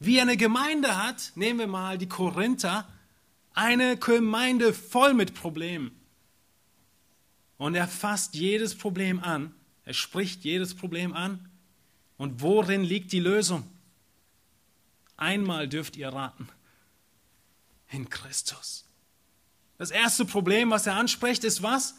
[0.00, 2.88] wie er eine Gemeinde hat, nehmen wir mal die Korinther,
[3.52, 5.92] eine Gemeinde voll mit Problemen.
[7.60, 11.50] Und er fasst jedes Problem an, er spricht jedes Problem an.
[12.16, 13.70] Und worin liegt die Lösung?
[15.18, 16.48] Einmal dürft ihr raten,
[17.90, 18.86] in Christus.
[19.76, 21.96] Das erste Problem, was er anspricht, ist was?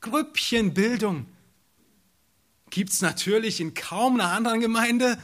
[0.00, 1.26] Grüppchenbildung.
[2.70, 5.16] Gibt es natürlich in kaum einer anderen Gemeinde.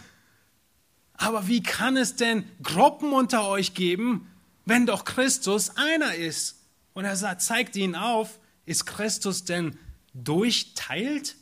[1.15, 4.31] Aber wie kann es denn Gruppen unter euch geben,
[4.67, 6.61] wenn doch Christus einer ist?
[6.93, 9.79] Und er sagt, zeigt ihnen auf, ist Christus denn
[10.15, 11.37] durchteilt?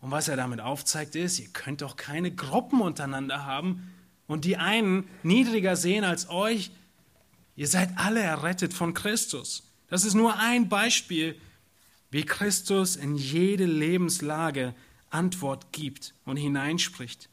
[0.00, 3.92] Und was er damit aufzeigt ist, ihr könnt doch keine Gruppen untereinander haben
[4.26, 6.70] und die einen niedriger sehen als euch.
[7.56, 9.64] Ihr seid alle errettet von Christus.
[9.88, 11.40] Das ist nur ein Beispiel,
[12.10, 14.74] wie Christus in jede Lebenslage
[15.10, 17.28] Antwort gibt und hineinspricht.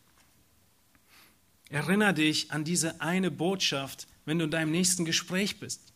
[1.70, 5.94] Erinner dich an diese eine Botschaft, wenn du in deinem nächsten Gespräch bist.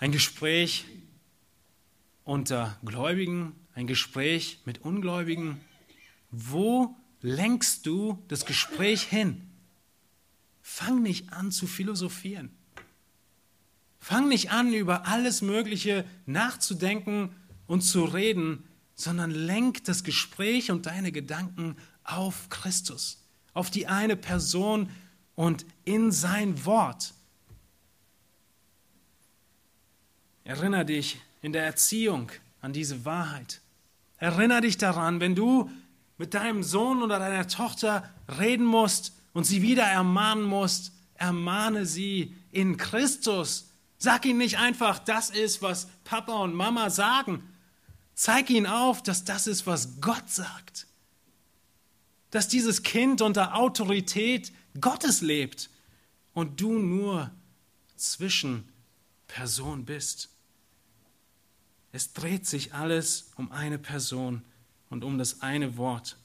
[0.00, 0.86] Ein Gespräch
[2.24, 5.60] unter Gläubigen, ein Gespräch mit Ungläubigen.
[6.32, 9.48] Wo lenkst du das Gespräch hin?
[10.62, 12.50] Fang nicht an zu philosophieren.
[13.98, 17.30] Fang nicht an, über alles Mögliche nachzudenken
[17.66, 23.20] und zu reden, sondern lenk das Gespräch und deine Gedanken auf Christus
[23.52, 24.88] auf die eine Person
[25.34, 27.12] und in sein Wort.
[30.50, 32.30] Erinner dich in der Erziehung
[32.60, 33.60] an diese Wahrheit.
[34.18, 35.70] Erinner dich daran, wenn du
[36.18, 42.34] mit deinem Sohn oder deiner Tochter reden musst und sie wieder ermahnen musst, ermahne sie
[42.50, 43.70] in Christus.
[43.98, 47.42] Sag ihnen nicht einfach, das ist, was Papa und Mama sagen.
[48.14, 50.86] Zeig ihnen auf, dass das ist, was Gott sagt
[52.30, 55.68] dass dieses Kind unter Autorität Gottes lebt
[56.32, 57.30] und du nur
[57.96, 60.29] Zwischenperson bist.
[61.92, 64.42] Es dreht sich alles um eine Person
[64.88, 66.16] und um das eine Wort.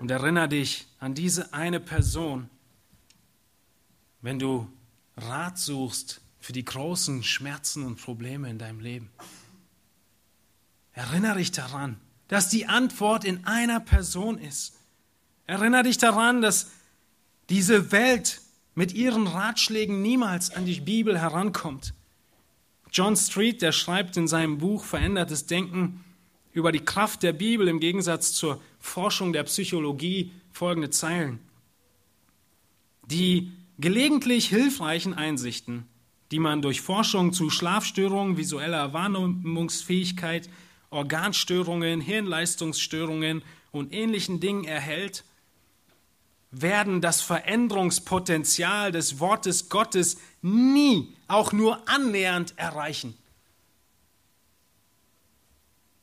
[0.00, 2.48] Und erinnere dich an diese eine Person,
[4.22, 4.68] wenn du
[5.16, 9.10] Rat suchst für die großen Schmerzen und Probleme in deinem Leben.
[10.92, 14.74] Erinnere dich daran, dass die Antwort in einer Person ist.
[15.46, 16.70] Erinnere dich daran, dass
[17.48, 18.40] diese Welt
[18.74, 21.94] mit ihren Ratschlägen niemals an die Bibel herankommt.
[22.94, 26.04] John Street, der schreibt in seinem Buch Verändertes Denken
[26.52, 31.40] über die Kraft der Bibel im Gegensatz zur Forschung der Psychologie folgende Zeilen.
[33.06, 35.88] Die gelegentlich hilfreichen Einsichten,
[36.30, 40.48] die man durch Forschung zu Schlafstörungen, visueller Wahrnehmungsfähigkeit,
[40.90, 43.42] Organstörungen, Hirnleistungsstörungen
[43.72, 45.24] und ähnlichen Dingen erhält,
[46.60, 53.16] werden das Veränderungspotenzial des Wortes Gottes nie auch nur annähernd erreichen.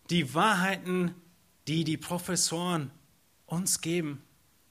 [0.10, 1.16] Die Wahrheiten,
[1.68, 2.92] die die Professoren
[3.46, 4.22] uns geben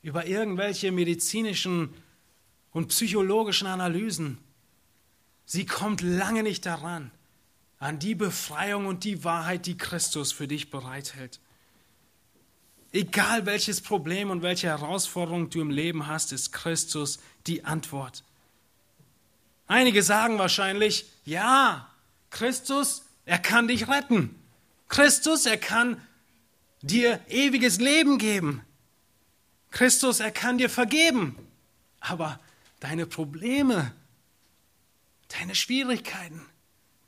[0.02, 1.94] über irgendwelche medizinischen
[2.72, 4.38] und psychologischen Analysen,
[5.44, 7.10] sie kommt lange nicht daran,
[7.78, 11.40] an die Befreiung und die Wahrheit, die Christus für dich bereithält.
[12.92, 18.24] Egal welches Problem und welche Herausforderung du im Leben hast, ist Christus die Antwort.
[19.68, 21.88] Einige sagen wahrscheinlich, ja,
[22.30, 24.34] Christus, er kann dich retten.
[24.88, 26.00] Christus, er kann
[26.82, 28.62] dir ewiges Leben geben.
[29.70, 31.36] Christus, er kann dir vergeben.
[32.00, 32.40] Aber
[32.80, 33.94] deine Probleme,
[35.28, 36.44] deine Schwierigkeiten,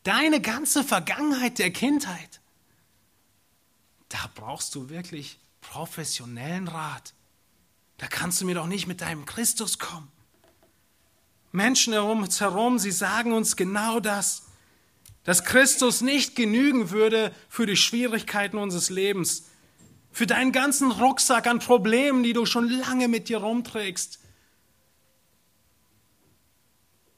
[0.04, 2.40] deine ganze Vergangenheit der Kindheit,
[4.08, 5.40] da brauchst du wirklich
[5.72, 7.14] professionellen Rat.
[7.96, 10.12] Da kannst du mir doch nicht mit deinem Christus kommen.
[11.50, 14.48] Menschen herum uns herum, sie sagen uns genau das,
[15.24, 19.44] dass Christus nicht genügen würde für die Schwierigkeiten unseres Lebens,
[20.10, 24.18] für deinen ganzen Rucksack an Problemen, die du schon lange mit dir rumträgst,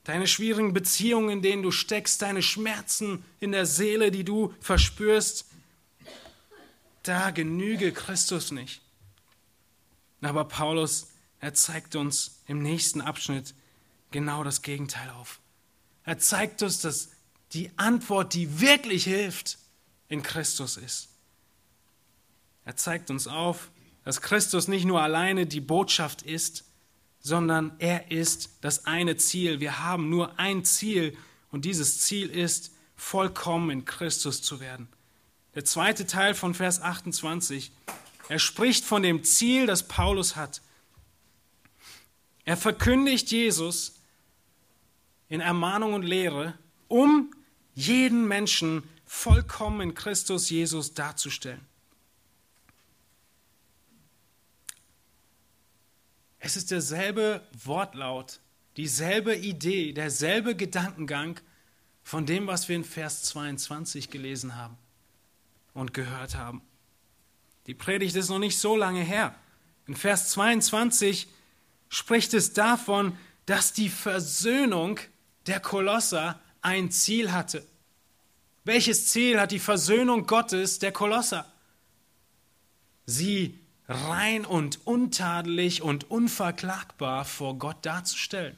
[0.04, 5.46] deine schwierigen Beziehungen, in denen du steckst, deine Schmerzen in der Seele, die du verspürst,
[7.04, 8.82] da genüge Christus nicht.
[10.20, 11.08] Aber Paulus,
[11.40, 13.54] er zeigt uns im nächsten Abschnitt
[14.10, 15.40] genau das Gegenteil auf.
[16.04, 17.10] Er zeigt uns, dass
[17.52, 19.58] die Antwort, die wirklich hilft,
[20.08, 21.08] in Christus ist.
[22.64, 23.70] Er zeigt uns auf,
[24.04, 26.64] dass Christus nicht nur alleine die Botschaft ist,
[27.20, 29.60] sondern er ist das eine Ziel.
[29.60, 31.16] Wir haben nur ein Ziel
[31.50, 34.88] und dieses Ziel ist, vollkommen in Christus zu werden.
[35.54, 37.70] Der zweite Teil von Vers 28,
[38.28, 40.62] er spricht von dem Ziel, das Paulus hat.
[42.44, 44.00] Er verkündigt Jesus
[45.28, 47.32] in Ermahnung und Lehre, um
[47.74, 51.64] jeden Menschen vollkommen in Christus Jesus darzustellen.
[56.40, 58.40] Es ist derselbe Wortlaut,
[58.76, 61.40] dieselbe Idee, derselbe Gedankengang
[62.02, 64.76] von dem, was wir in Vers 22 gelesen haben
[65.74, 66.62] und gehört haben.
[67.66, 69.34] Die Predigt ist noch nicht so lange her.
[69.86, 71.28] In Vers 22
[71.88, 73.16] spricht es davon,
[73.46, 74.98] dass die Versöhnung
[75.46, 77.66] der Kolosser ein Ziel hatte.
[78.64, 81.50] Welches Ziel hat die Versöhnung Gottes der Kolosser?
[83.04, 88.56] Sie rein und untadelig und unverklagbar vor Gott darzustellen.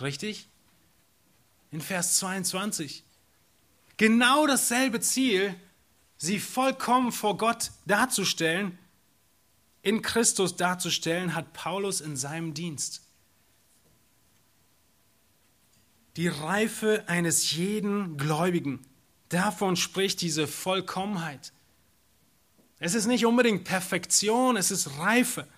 [0.00, 0.48] Richtig?
[1.70, 3.04] In Vers 22.
[3.98, 5.54] Genau dasselbe Ziel
[6.22, 8.78] sie vollkommen vor Gott darzustellen,
[9.82, 13.02] in Christus darzustellen, hat Paulus in seinem Dienst.
[16.16, 18.86] Die Reife eines jeden Gläubigen,
[19.30, 21.52] davon spricht diese Vollkommenheit.
[22.78, 25.48] Es ist nicht unbedingt Perfektion, es ist Reife.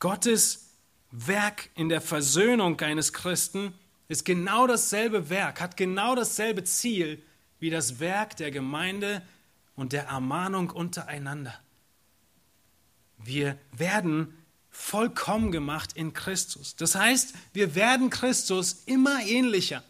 [0.00, 0.72] Gottes
[1.12, 3.74] Werk in der Versöhnung eines Christen
[4.08, 7.22] ist genau dasselbe Werk, hat genau dasselbe Ziel
[7.58, 9.22] wie das Werk der Gemeinde
[9.74, 11.58] und der Ermahnung untereinander.
[13.18, 14.34] Wir werden
[14.70, 16.76] vollkommen gemacht in Christus.
[16.76, 19.82] Das heißt, wir werden Christus immer ähnlicher.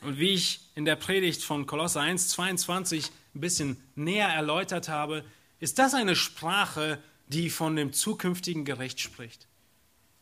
[0.00, 5.24] Und wie ich in der Predigt von Kolosser 1, 22 ein bisschen näher erläutert habe,
[5.60, 6.98] ist das eine Sprache,
[7.28, 9.46] die von dem zukünftigen Gericht spricht.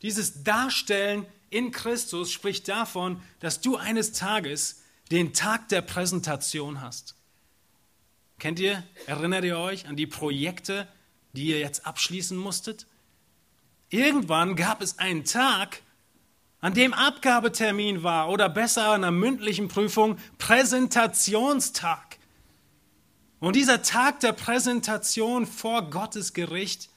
[0.02, 4.77] Dieses Darstellen in Christus spricht davon, dass du eines Tages
[5.10, 7.14] den Tag der Präsentation hast.
[8.38, 10.86] Kennt ihr, erinnert ihr euch an die Projekte,
[11.32, 12.86] die ihr jetzt abschließen musstet?
[13.90, 15.82] Irgendwann gab es einen Tag,
[16.60, 22.18] an dem Abgabetermin war oder besser einer mündlichen Prüfung Präsentationstag.
[23.40, 26.90] Und dieser Tag der Präsentation vor Gottes Gericht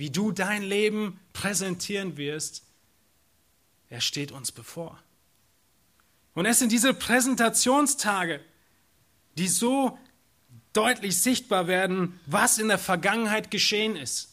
[0.00, 2.64] wie du dein Leben präsentieren wirst,
[3.90, 4.98] er steht uns bevor.
[6.34, 8.40] Und es sind diese Präsentationstage,
[9.36, 9.98] die so
[10.72, 14.28] deutlich sichtbar werden, was in der Vergangenheit geschehen ist.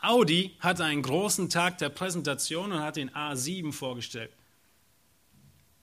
[0.00, 4.30] Audi hatte einen großen Tag der Präsentation und hat den A7 vorgestellt.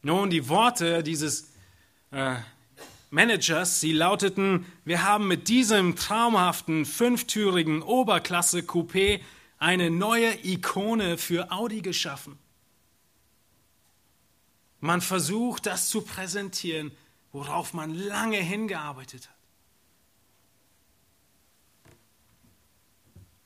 [0.02, 1.52] Nun, die Worte dieses
[2.12, 2.36] äh,
[3.10, 9.22] Managers, sie lauteten, wir haben mit diesem traumhaften fünftürigen Oberklasse-Coupé
[9.60, 12.38] eine neue Ikone für Audi geschaffen.
[14.80, 16.92] Man versucht, das zu präsentieren,
[17.32, 19.36] worauf man lange hingearbeitet hat.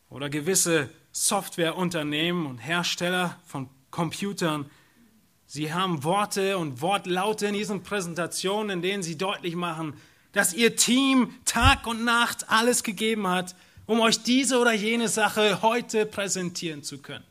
[0.09, 4.69] Oder gewisse Softwareunternehmen und Hersteller von Computern,
[5.45, 9.93] sie haben Worte und Wortlaute in diesen Präsentationen, in denen sie deutlich machen,
[10.33, 13.55] dass ihr Team Tag und Nacht alles gegeben hat,
[13.85, 17.25] um euch diese oder jene Sache heute präsentieren zu können.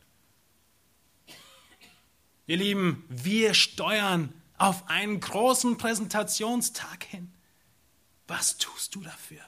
[2.51, 7.30] Ihr Lieben, wir steuern auf einen großen Präsentationstag hin.
[8.26, 9.38] Was tust du dafür?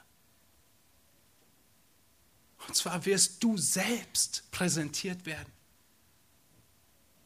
[2.65, 5.51] Und zwar wirst du selbst präsentiert werden.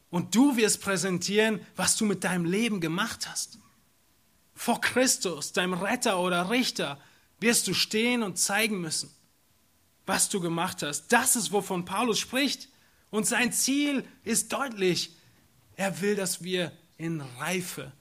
[0.09, 3.59] Und du wirst präsentieren, was du mit deinem Leben gemacht hast.
[4.55, 6.99] Vor Christus, deinem Retter oder Richter,
[7.39, 9.11] wirst du stehen und zeigen müssen,
[10.07, 11.09] was du gemacht hast.
[11.09, 12.67] Das ist, wovon Paulus spricht.
[13.11, 15.13] Und sein Ziel ist deutlich.
[15.78, 17.93] Er will, dass wir in Reife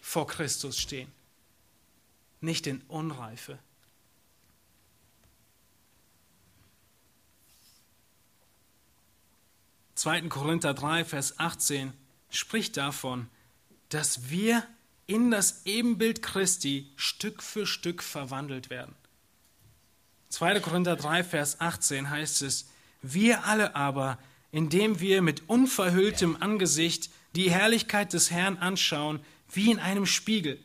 [0.00, 1.10] vor Christus stehen,
[2.40, 3.58] nicht in Unreife.
[9.94, 10.22] 2.
[10.28, 11.92] Korinther 3, Vers 18
[12.28, 13.30] spricht davon,
[13.88, 14.66] dass wir
[15.06, 18.94] in das Ebenbild Christi Stück für Stück verwandelt werden.
[20.30, 20.60] 2.
[20.60, 22.68] Korinther 3, Vers 18 heißt es,
[23.02, 24.18] wir alle aber,
[24.54, 29.18] indem wir mit unverhülltem Angesicht die Herrlichkeit des Herrn anschauen,
[29.52, 30.62] wie in einem Spiegel,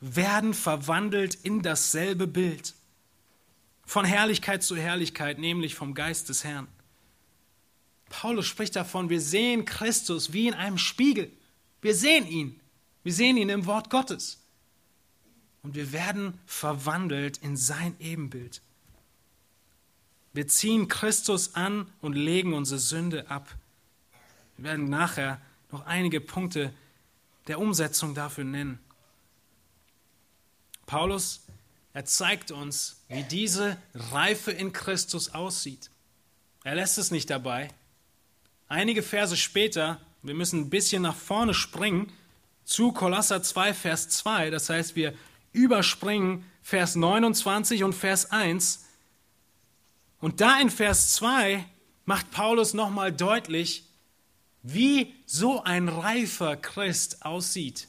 [0.00, 2.72] werden verwandelt in dasselbe Bild.
[3.84, 6.66] Von Herrlichkeit zu Herrlichkeit, nämlich vom Geist des Herrn.
[8.08, 11.30] Paulus spricht davon, wir sehen Christus wie in einem Spiegel.
[11.82, 12.58] Wir sehen ihn.
[13.02, 14.38] Wir sehen ihn im Wort Gottes.
[15.62, 18.62] Und wir werden verwandelt in sein Ebenbild.
[20.32, 23.48] Wir ziehen Christus an und legen unsere Sünde ab.
[24.56, 25.40] Wir werden nachher
[25.72, 26.72] noch einige Punkte
[27.46, 28.78] der Umsetzung dafür nennen.
[30.86, 31.46] Paulus,
[31.92, 35.90] er zeigt uns, wie diese Reife in Christus aussieht.
[36.62, 37.68] Er lässt es nicht dabei.
[38.68, 42.12] Einige Verse später, wir müssen ein bisschen nach vorne springen,
[42.64, 45.14] zu Kolosser 2, Vers 2, das heißt, wir
[45.52, 48.86] überspringen Vers 29 und Vers 1.
[50.20, 51.64] Und da in Vers 2
[52.04, 53.84] macht Paulus nochmal deutlich,
[54.62, 57.88] wie so ein reifer Christ aussieht.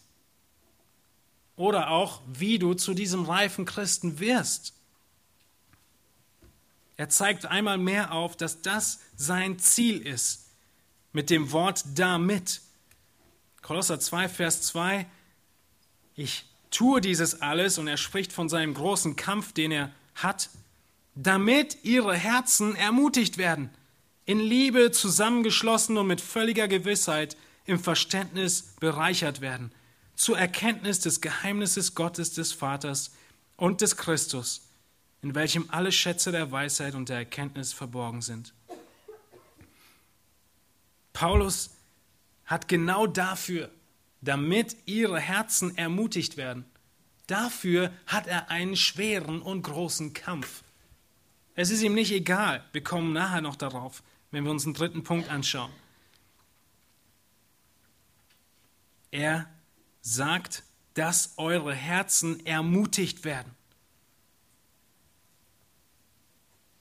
[1.57, 4.73] Oder auch, wie du zu diesem reifen Christen wirst.
[6.97, 10.47] Er zeigt einmal mehr auf, dass das sein Ziel ist,
[11.13, 12.61] mit dem Wort damit.
[13.61, 15.05] Kolosser 2, Vers 2,
[16.15, 20.49] ich tue dieses alles und er spricht von seinem großen Kampf, den er hat,
[21.16, 23.70] damit ihre Herzen ermutigt werden,
[24.26, 27.36] in Liebe zusammengeschlossen und mit völliger Gewissheit
[27.66, 29.72] im Verständnis bereichert werden,
[30.16, 33.12] zur Erkenntnis des Geheimnisses Gottes des Vaters
[33.57, 34.70] und des Christus,
[35.22, 38.53] in welchem alle Schätze der Weisheit und der Erkenntnis verborgen sind.
[41.14, 41.72] Paulus
[42.45, 43.70] hat genau dafür,
[44.22, 46.66] damit ihre Herzen ermutigt werden,
[47.28, 50.64] dafür hat er einen schweren und großen Kampf.
[51.56, 55.04] Es ist ihm nicht egal, wir kommen nachher noch darauf, wenn wir uns einen dritten
[55.04, 55.72] Punkt anschauen.
[59.12, 59.49] Er
[60.02, 63.54] sagt, dass eure Herzen ermutigt werden.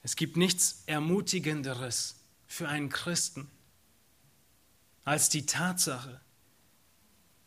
[0.03, 2.15] Es gibt nichts Ermutigenderes
[2.47, 3.49] für einen Christen,
[5.03, 6.19] als die Tatsache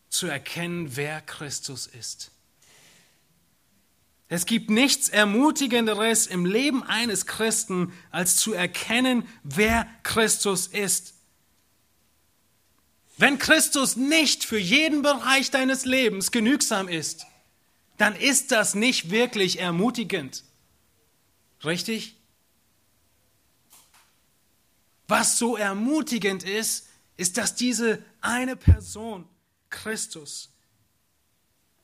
[0.08, 2.30] zu erkennen, wer Christus ist.
[4.28, 11.14] Es gibt nichts Ermutigenderes im Leben eines Christen, als zu erkennen, wer Christus ist.
[13.16, 17.26] Wenn Christus nicht für jeden Bereich deines Lebens genügsam ist,
[17.96, 20.42] dann ist das nicht wirklich ermutigend.
[21.64, 22.16] Richtig?
[25.06, 29.28] Was so ermutigend ist, ist, dass diese eine Person,
[29.70, 30.50] Christus,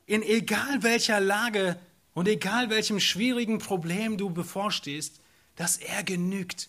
[0.07, 1.78] in egal welcher Lage
[2.14, 5.20] und egal welchem schwierigen Problem du bevorstehst,
[5.56, 6.68] dass er genügt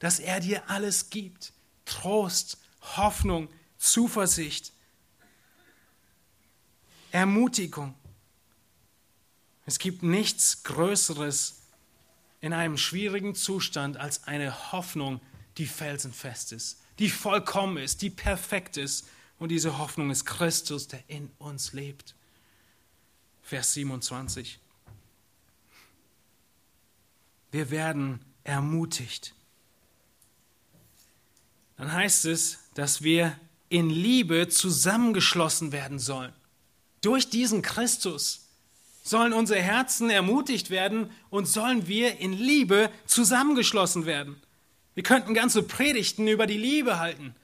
[0.00, 1.52] dass er dir alles gibt.
[1.84, 2.58] Trost,
[2.96, 3.48] Hoffnung,
[3.78, 4.72] Zuversicht,
[7.12, 7.94] Ermutigung.
[9.66, 11.62] Es gibt nichts Größeres
[12.40, 15.20] in einem schwierigen Zustand als eine Hoffnung,
[15.58, 19.06] die felsenfest ist, die vollkommen ist, die perfekt ist.
[19.38, 22.14] Und diese Hoffnung ist Christus, der in uns lebt.
[23.50, 24.60] Vers 27.
[27.50, 29.34] Wir werden ermutigt.
[31.76, 33.36] Dann heißt es, dass wir
[33.68, 36.32] in Liebe zusammengeschlossen werden sollen.
[37.00, 38.46] Durch diesen Christus
[39.02, 44.40] sollen unsere Herzen ermutigt werden und sollen wir in Liebe zusammengeschlossen werden.
[44.94, 47.34] Wir könnten ganze Predigten über die Liebe halten.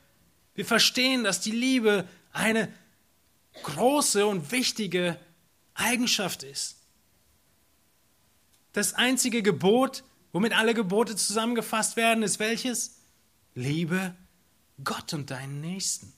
[0.54, 2.72] Wir verstehen, dass die Liebe eine
[3.64, 5.18] große und wichtige
[5.76, 6.76] Eigenschaft ist.
[8.72, 12.98] Das einzige Gebot, womit alle Gebote zusammengefasst werden, ist welches?
[13.54, 14.14] Liebe
[14.84, 16.12] Gott und deinen Nächsten.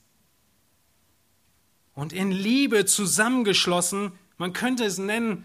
[1.95, 5.45] Und in Liebe zusammengeschlossen, man könnte es nennen,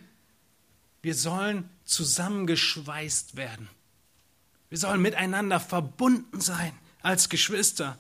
[1.02, 3.70] wir sollen zusammengeschweißt werden.
[4.70, 8.00] Wir sollen miteinander verbunden sein als Geschwister.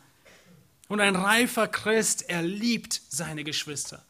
[0.88, 4.04] Und ein reifer Christ, er liebt seine Geschwister.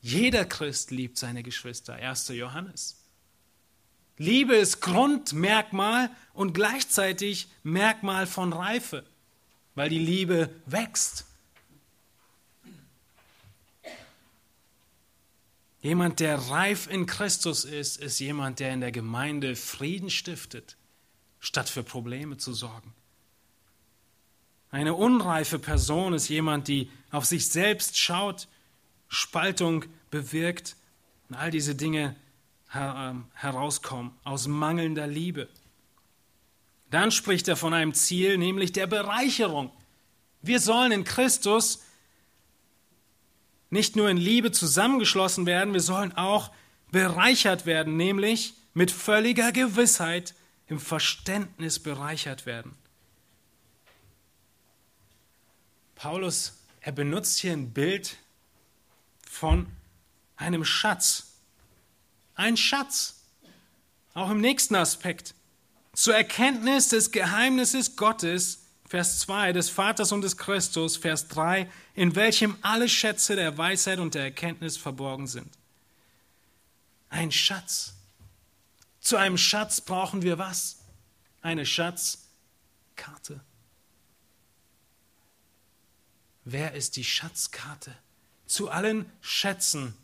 [0.00, 1.94] Jeder Christ liebt seine Geschwister.
[1.94, 2.28] 1.
[2.28, 2.96] Johannes.
[4.16, 9.04] Liebe ist Grundmerkmal und gleichzeitig Merkmal von Reife,
[9.74, 11.24] weil die Liebe wächst.
[15.80, 20.76] Jemand, der reif in Christus ist, ist jemand, der in der Gemeinde Frieden stiftet,
[21.38, 22.92] statt für Probleme zu sorgen.
[24.70, 28.48] Eine unreife Person ist jemand, die auf sich selbst schaut,
[29.08, 30.76] Spaltung bewirkt
[31.28, 32.16] und all diese Dinge
[32.74, 35.48] ähm, herauskommen aus mangelnder Liebe.
[36.90, 39.70] Dann spricht er von einem Ziel, nämlich der Bereicherung.
[40.40, 41.82] Wir sollen in Christus
[43.70, 46.50] nicht nur in Liebe zusammengeschlossen werden, wir sollen auch
[46.90, 50.34] bereichert werden, nämlich mit völliger Gewissheit
[50.66, 52.76] im Verständnis bereichert werden.
[55.94, 58.16] Paulus, er benutzt hier ein Bild
[59.28, 59.66] von
[60.36, 61.34] einem Schatz.
[62.34, 63.22] Ein Schatz.
[64.14, 65.34] Auch im nächsten Aspekt.
[65.92, 72.14] Zur Erkenntnis des Geheimnisses Gottes, Vers 2, des Vaters und des Christus, Vers 3, in
[72.14, 75.52] welchem alle Schätze der Weisheit und der Erkenntnis verborgen sind.
[77.10, 77.94] Ein Schatz.
[79.00, 80.78] Zu einem Schatz brauchen wir was?
[81.42, 83.40] Eine Schatzkarte.
[86.44, 87.94] Wer ist die Schatzkarte
[88.48, 89.94] zu allen Schätzen,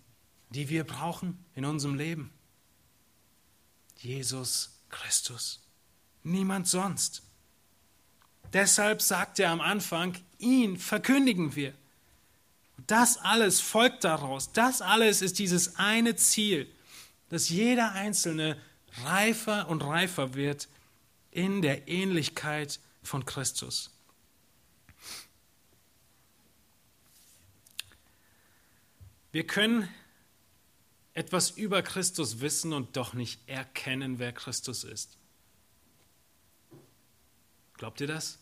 [0.50, 2.32] die wir brauchen in unserem Leben?
[3.96, 5.60] Jesus Christus.
[6.22, 7.22] Niemand sonst.
[8.52, 11.74] Deshalb sagt er am Anfang, ihn verkündigen wir.
[12.86, 14.52] Das alles folgt daraus.
[14.52, 16.70] Das alles ist dieses eine Ziel,
[17.30, 18.56] dass jeder Einzelne
[19.02, 20.68] reifer und reifer wird
[21.30, 23.90] in der Ähnlichkeit von Christus.
[29.34, 29.88] Wir können
[31.12, 35.18] etwas über Christus wissen und doch nicht erkennen, wer Christus ist.
[37.76, 38.38] Glaubt ihr das?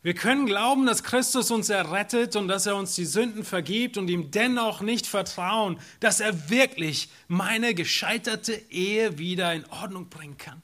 [0.00, 4.08] Wir können glauben, dass Christus uns errettet und dass er uns die Sünden vergibt und
[4.08, 10.62] ihm dennoch nicht vertrauen, dass er wirklich meine gescheiterte Ehe wieder in Ordnung bringen kann.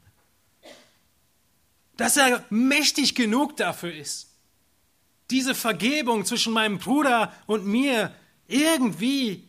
[1.98, 4.29] Dass er mächtig genug dafür ist
[5.30, 8.14] diese Vergebung zwischen meinem Bruder und mir
[8.48, 9.44] irgendwie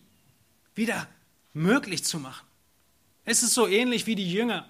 [0.76, 1.08] wieder
[1.54, 2.46] möglich zu machen.
[3.26, 4.70] Es ist so ähnlich wie die Jünger.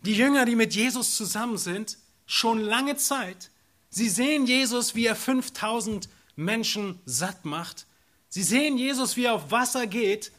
[0.00, 3.50] Die Jünger, die mit Jesus zusammen sind, schon lange Zeit.
[3.90, 7.86] Sie sehen Jesus, wie er 5000 Menschen satt macht.
[8.28, 10.32] Sie sehen Jesus, wie er auf Wasser geht.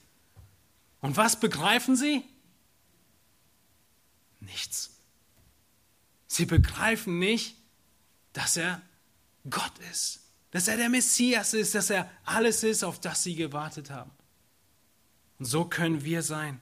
[1.01, 2.24] Und was begreifen sie?
[4.39, 4.91] Nichts.
[6.28, 7.55] Sie begreifen nicht,
[8.34, 8.82] dass er
[9.50, 10.22] Gott ist,
[10.52, 14.12] dass er der Messias ist, dass er alles ist, auf das sie gewartet haben.
[15.39, 16.60] Und so können wir sein.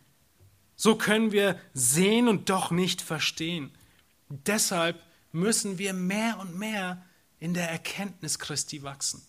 [0.75, 3.71] So können wir sehen und doch nicht verstehen.
[4.29, 5.01] deshalb
[5.31, 7.05] müssen wir mehr und mehr
[7.39, 9.21] in der Erkenntnis Christi wachsen,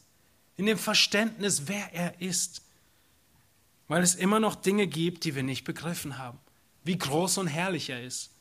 [0.57, 2.63] in dem Verständnis, wer er ist,
[3.89, 6.39] weil es immer noch Dinge gibt, die wir nicht begriffen haben,
[6.85, 8.32] wie groß und herrlich er ist.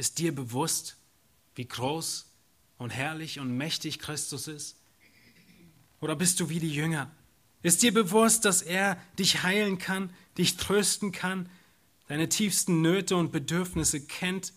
[0.00, 0.96] Ist dir bewusst,
[1.56, 2.24] wie groß
[2.78, 4.76] und herrlich und mächtig Christus ist?
[6.00, 7.10] Oder bist du wie die Jünger,
[7.62, 11.50] Ist dir bewusst, dass er dich heilen kann, dich trösten kann,
[12.08, 14.54] deine tiefsten Nöte und Bedürfnisse kennt,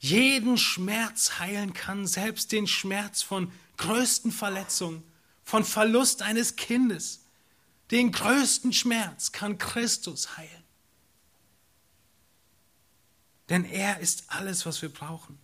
[0.00, 5.04] jeden Schmerz heilen kann, selbst den Schmerz von größten Verletzungen,
[5.44, 7.20] von Verlust eines Kindes.
[7.92, 10.55] Den größten Schmerz kann Christus heilen.
[13.48, 15.38] Denn er ist alles, was wir brauchen.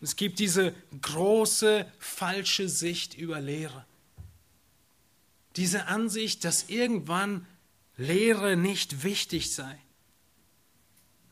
[0.00, 3.84] Es gibt diese große falsche Sicht über Lehre.
[5.56, 7.46] Diese Ansicht, dass irgendwann
[7.96, 9.78] Lehre nicht wichtig sei.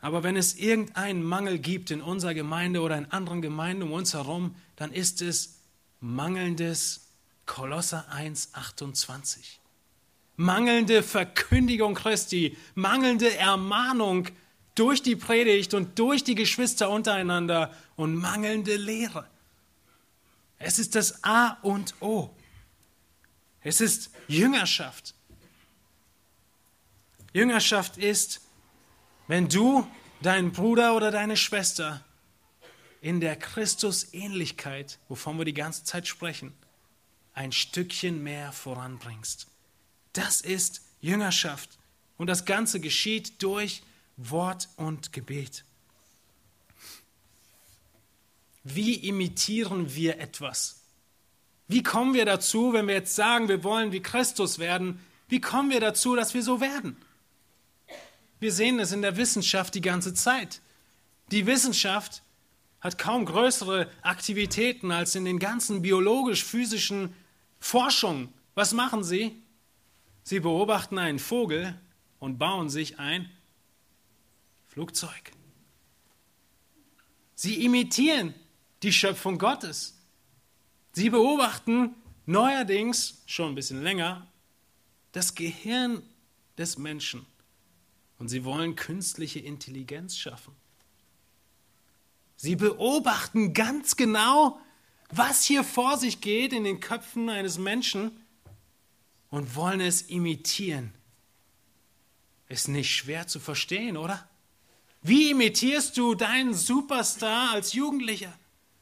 [0.01, 4.15] Aber wenn es irgendeinen Mangel gibt in unserer Gemeinde oder in anderen Gemeinden um uns
[4.15, 5.59] herum, dann ist es
[6.01, 7.09] mangelndes
[7.45, 9.61] Kolosser 1, 28.
[10.37, 14.29] Mangelnde Verkündigung Christi, mangelnde Ermahnung
[14.75, 19.27] durch die Predigt und durch die Geschwister untereinander und mangelnde Lehre.
[20.59, 22.31] Es ist das A und O.
[23.63, 25.15] Es ist Jüngerschaft.
[27.33, 28.41] Jüngerschaft ist,
[29.29, 29.87] wenn du
[30.23, 32.05] deinen Bruder oder deine Schwester
[33.01, 36.53] in der Christusähnlichkeit, wovon wir die ganze Zeit sprechen,
[37.33, 39.47] ein Stückchen mehr voranbringst.
[40.13, 41.79] Das ist Jüngerschaft.
[42.19, 43.83] Und das Ganze geschieht durch
[44.23, 45.65] Wort und Gebet.
[48.63, 50.83] Wie imitieren wir etwas?
[51.69, 55.71] Wie kommen wir dazu, wenn wir jetzt sagen, wir wollen wie Christus werden, wie kommen
[55.71, 56.97] wir dazu, dass wir so werden?
[58.41, 60.61] Wir sehen es in der Wissenschaft die ganze Zeit.
[61.31, 62.23] Die Wissenschaft
[62.81, 67.15] hat kaum größere Aktivitäten als in den ganzen biologisch-physischen
[67.61, 68.33] Forschungen.
[68.55, 69.37] Was machen sie?
[70.23, 71.79] Sie beobachten einen Vogel
[72.19, 73.31] und bauen sich ein
[74.71, 75.33] Flugzeug.
[77.35, 78.35] Sie imitieren
[78.85, 79.99] die Schöpfung Gottes.
[80.93, 84.29] Sie beobachten neuerdings, schon ein bisschen länger,
[85.11, 86.03] das Gehirn
[86.57, 87.27] des Menschen.
[88.19, 90.55] Und sie wollen künstliche Intelligenz schaffen.
[92.37, 94.61] Sie beobachten ganz genau,
[95.11, 98.13] was hier vor sich geht in den Köpfen eines Menschen
[99.31, 100.95] und wollen es imitieren.
[102.49, 104.30] Ist nicht schwer zu verstehen, oder?
[105.03, 108.33] Wie imitierst du deinen Superstar als Jugendlicher?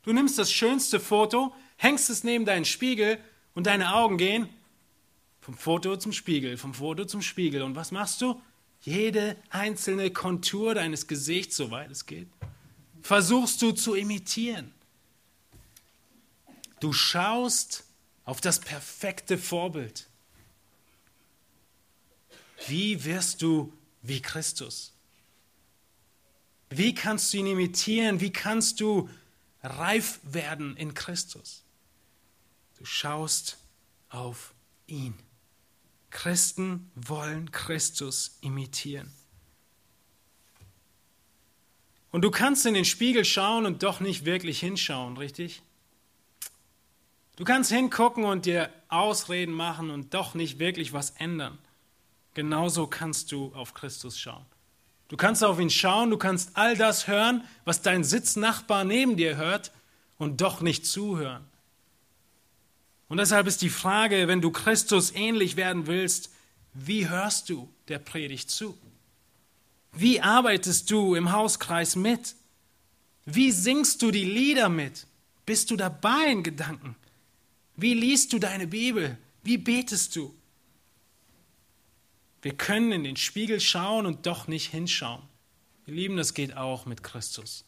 [0.02, 3.18] Du nimmst das schönste Foto, hängst es neben deinen Spiegel
[3.54, 4.48] und deine Augen gehen
[5.40, 7.62] vom Foto zum Spiegel, vom Foto zum Spiegel.
[7.62, 8.40] Und was machst du?
[8.82, 12.28] Jede einzelne Kontur deines Gesichts, soweit es geht,
[13.02, 14.72] versuchst du zu imitieren.
[16.80, 17.84] Du schaust
[18.24, 20.06] auf das perfekte Vorbild.
[22.66, 24.92] Wie wirst du wie Christus?
[26.70, 28.20] Wie kannst du ihn imitieren?
[28.20, 29.08] Wie kannst du
[29.62, 31.64] reif werden in Christus?
[32.78, 33.58] Du schaust
[34.08, 34.54] auf
[34.86, 35.14] ihn.
[36.10, 39.12] Christen wollen Christus imitieren.
[42.10, 45.62] Und du kannst in den Spiegel schauen und doch nicht wirklich hinschauen, richtig?
[47.36, 51.58] Du kannst hingucken und dir Ausreden machen und doch nicht wirklich was ändern.
[52.34, 54.46] Genauso kannst du auf Christus schauen.
[55.08, 59.36] Du kannst auf ihn schauen, du kannst all das hören, was dein Sitznachbar neben dir
[59.36, 59.72] hört
[60.18, 61.44] und doch nicht zuhören.
[63.08, 66.30] Und deshalb ist die Frage, wenn du Christus ähnlich werden willst,
[66.74, 68.76] wie hörst du der Predigt zu?
[69.92, 72.34] Wie arbeitest du im Hauskreis mit?
[73.24, 75.06] Wie singst du die Lieder mit?
[75.46, 76.94] Bist du dabei in Gedanken?
[77.76, 79.16] Wie liest du deine Bibel?
[79.42, 80.34] Wie betest du?
[82.48, 85.20] Wir können in den Spiegel schauen und doch nicht hinschauen.
[85.84, 87.66] Ihr Lieben, das geht auch mit Christus.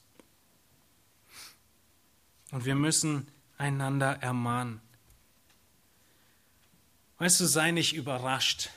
[2.50, 4.80] Und wir müssen einander ermahnen.
[7.18, 8.70] Weißt du, sei nicht überrascht,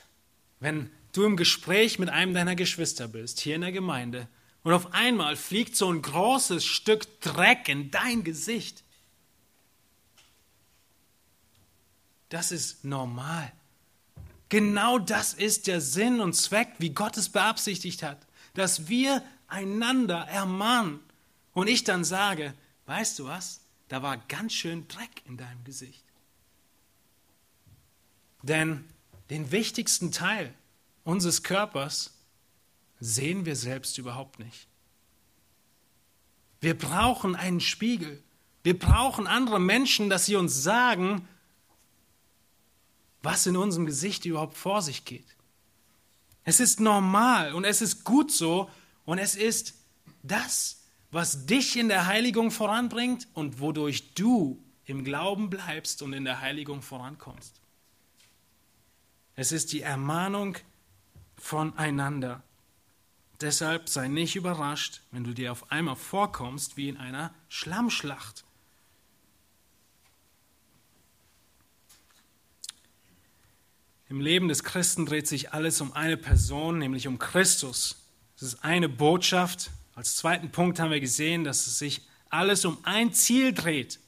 [0.60, 4.28] wenn du im Gespräch mit einem deiner Geschwister bist, hier in der Gemeinde,
[4.62, 8.84] und auf einmal fliegt so ein großes Stück Dreck in dein Gesicht.
[12.28, 13.50] Das ist normal.
[14.54, 20.28] Genau das ist der Sinn und Zweck, wie Gott es beabsichtigt hat, dass wir einander
[20.28, 21.00] ermahnen.
[21.54, 22.54] Und ich dann sage,
[22.86, 26.04] weißt du was, da war ganz schön Dreck in deinem Gesicht.
[28.42, 28.84] Denn
[29.28, 30.54] den wichtigsten Teil
[31.02, 32.12] unseres Körpers
[33.00, 34.68] sehen wir selbst überhaupt nicht.
[36.60, 38.22] Wir brauchen einen Spiegel.
[38.62, 41.26] Wir brauchen andere Menschen, dass sie uns sagen,
[43.24, 45.26] was in unserem Gesicht überhaupt vor sich geht.
[46.44, 48.70] Es ist normal und es ist gut so
[49.06, 49.74] und es ist
[50.22, 56.24] das, was dich in der Heiligung voranbringt und wodurch du im Glauben bleibst und in
[56.24, 57.60] der Heiligung vorankommst.
[59.36, 60.56] Es ist die Ermahnung
[61.36, 62.42] voneinander.
[63.40, 68.43] Deshalb sei nicht überrascht, wenn du dir auf einmal vorkommst wie in einer Schlammschlacht.
[74.08, 77.96] Im Leben des Christen dreht sich alles um eine Person, nämlich um Christus.
[78.36, 79.70] Es ist eine Botschaft.
[79.94, 84.00] Als zweiten Punkt haben wir gesehen, dass es sich alles um ein Ziel dreht,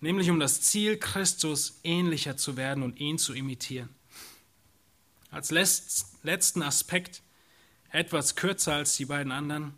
[0.00, 3.90] nämlich um das Ziel, Christus ähnlicher zu werden und ihn zu imitieren.
[5.30, 7.22] Als letzten Aspekt,
[7.90, 9.74] etwas kürzer als die beiden anderen,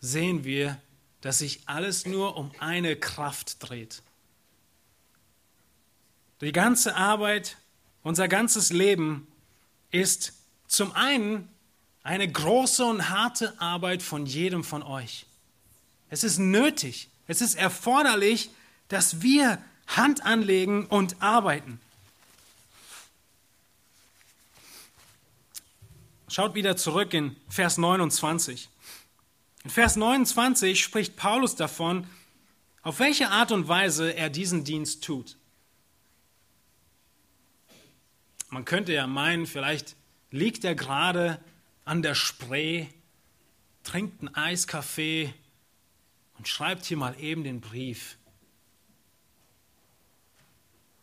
[0.00, 0.80] sehen wir,
[1.22, 4.02] dass sich alles nur um eine Kraft dreht.
[6.40, 7.56] Die ganze Arbeit,
[8.02, 9.26] unser ganzes Leben
[9.90, 10.32] ist
[10.66, 11.48] zum einen
[12.02, 15.26] eine große und harte Arbeit von jedem von euch.
[16.10, 18.50] Es ist nötig, es ist erforderlich,
[18.88, 21.80] dass wir Hand anlegen und arbeiten.
[26.28, 28.68] Schaut wieder zurück in Vers 29.
[29.64, 32.06] In Vers 29 spricht Paulus davon,
[32.82, 35.36] auf welche Art und Weise er diesen Dienst tut.
[38.52, 39.96] Man könnte ja meinen, vielleicht
[40.30, 41.40] liegt er gerade
[41.86, 42.86] an der Spree,
[43.82, 45.32] trinkt einen Eiskaffee
[46.36, 48.18] und schreibt hier mal eben den Brief.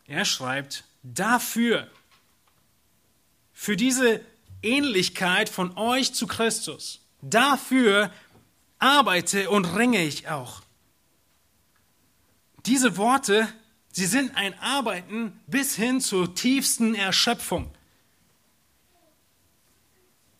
[0.06, 1.90] Er schreibt, dafür,
[3.52, 4.24] für diese
[4.62, 7.00] Ähnlichkeit von euch zu Christus.
[7.20, 8.12] Dafür
[8.78, 10.62] arbeite und ringe ich auch.
[12.64, 13.52] Diese Worte,
[13.92, 17.70] sie sind ein Arbeiten bis hin zur tiefsten Erschöpfung.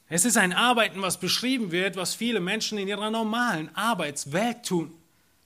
[0.09, 4.93] Es ist ein Arbeiten, was beschrieben wird, was viele Menschen in ihrer normalen Arbeitswelt tun.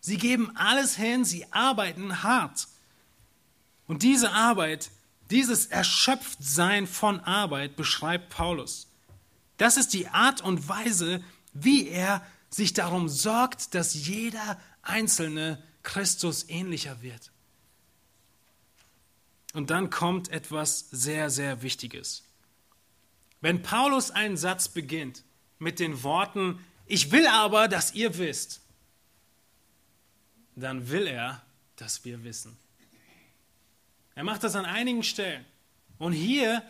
[0.01, 2.67] Sie geben alles hin, sie arbeiten hart.
[3.87, 4.91] Und diese Arbeit
[5.31, 8.89] dieses Erschöpftsein von Arbeit beschreibt Paulus.
[9.57, 16.49] Das ist die Art und Weise, wie er sich darum sorgt, dass jeder Einzelne Christus
[16.49, 17.31] ähnlicher wird.
[19.55, 22.25] Und dann kommt etwas sehr, sehr Wichtiges.
[23.41, 25.23] Wenn Paulus einen Satz beginnt
[25.59, 28.61] mit den Worten, ich will aber, dass ihr wisst,
[30.57, 31.41] dann will er,
[31.77, 32.57] dass wir wissen.
[34.17, 35.45] Er macht das an einigen Stellen.
[35.99, 36.63] Und hier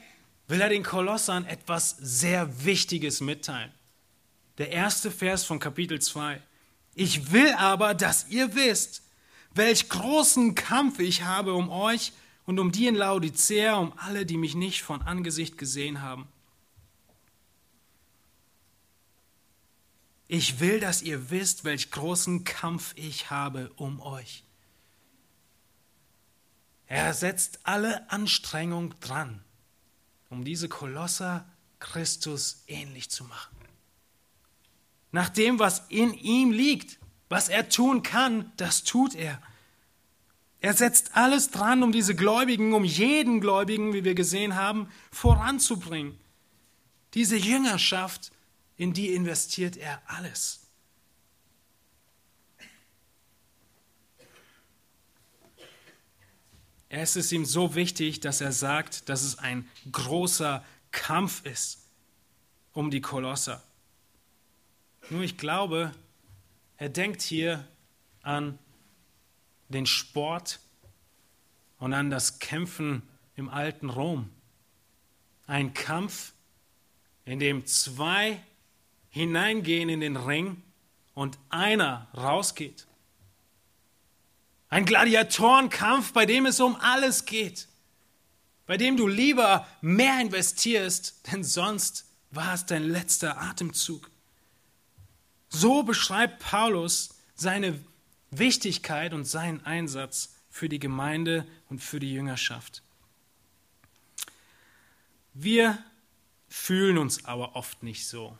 [0.46, 3.72] will er den Kolossern etwas sehr Wichtiges mitteilen.
[4.58, 6.40] Der erste Vers von Kapitel 2.
[6.94, 9.02] Ich will aber, dass ihr wisst,
[9.54, 12.12] welch großen Kampf ich habe um euch
[12.46, 16.28] und um die in Laodicea, um alle, die mich nicht von Angesicht gesehen haben.
[20.26, 24.44] Ich will, dass ihr wisst, welch großen Kampf ich habe um euch.
[26.86, 29.42] Er setzt alle Anstrengung dran,
[30.30, 31.46] um diese Kolosser
[31.78, 33.54] Christus ähnlich zu machen.
[35.12, 39.40] Nach dem, was in ihm liegt, was er tun kann, das tut er.
[40.64, 46.18] Er setzt alles dran, um diese Gläubigen, um jeden Gläubigen, wie wir gesehen haben, voranzubringen.
[47.12, 48.32] Diese Jüngerschaft,
[48.78, 50.66] in die investiert er alles.
[56.88, 61.90] Es ist ihm so wichtig, dass er sagt, dass es ein großer Kampf ist
[62.72, 63.62] um die Kolosser.
[65.10, 65.94] Nur ich glaube,
[66.78, 67.68] er denkt hier
[68.22, 68.58] an
[69.74, 70.60] den Sport
[71.78, 73.02] und an das Kämpfen
[73.36, 74.30] im alten Rom.
[75.46, 76.32] Ein Kampf,
[77.24, 78.40] in dem zwei
[79.10, 80.62] hineingehen in den Ring
[81.14, 82.86] und einer rausgeht.
[84.68, 87.68] Ein Gladiatorenkampf, bei dem es um alles geht.
[88.66, 94.10] Bei dem du lieber mehr investierst, denn sonst war es dein letzter Atemzug.
[95.48, 97.78] So beschreibt Paulus seine
[98.38, 102.82] Wichtigkeit und seinen Einsatz für die Gemeinde und für die Jüngerschaft.
[105.32, 105.82] Wir
[106.48, 108.38] fühlen uns aber oft nicht so.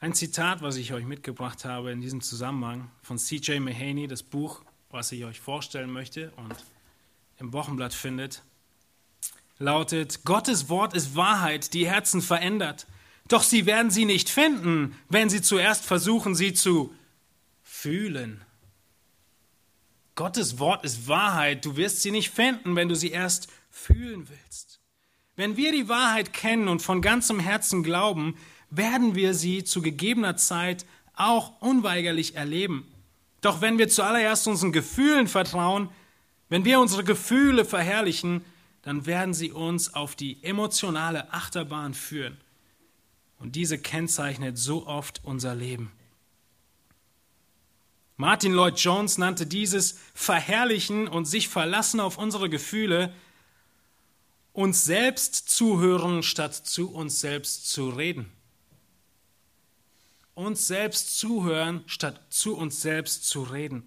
[0.00, 3.58] Ein Zitat, was ich euch mitgebracht habe in diesem Zusammenhang von C.J.
[3.58, 6.54] Mahaney, das Buch, was ich euch vorstellen möchte und
[7.38, 8.42] im Wochenblatt findet,
[9.58, 12.86] lautet, Gottes Wort ist Wahrheit, die Herzen verändert.
[13.28, 16.94] Doch sie werden sie nicht finden, wenn sie zuerst versuchen, sie zu
[17.62, 18.42] fühlen.
[20.14, 24.80] Gottes Wort ist Wahrheit, du wirst sie nicht finden, wenn du sie erst fühlen willst.
[25.36, 28.36] Wenn wir die Wahrheit kennen und von ganzem Herzen glauben,
[28.70, 32.86] werden wir sie zu gegebener Zeit auch unweigerlich erleben.
[33.40, 35.88] Doch wenn wir zuallererst unseren Gefühlen vertrauen,
[36.48, 38.44] wenn wir unsere Gefühle verherrlichen,
[38.84, 42.36] dann werden sie uns auf die emotionale Achterbahn führen.
[43.38, 45.90] Und diese kennzeichnet so oft unser Leben.
[48.18, 53.12] Martin Lloyd Jones nannte dieses Verherrlichen und sich verlassen auf unsere Gefühle
[54.52, 58.30] uns selbst zuhören, statt zu uns selbst zu reden.
[60.34, 63.86] Uns selbst zuhören, statt zu uns selbst zu reden.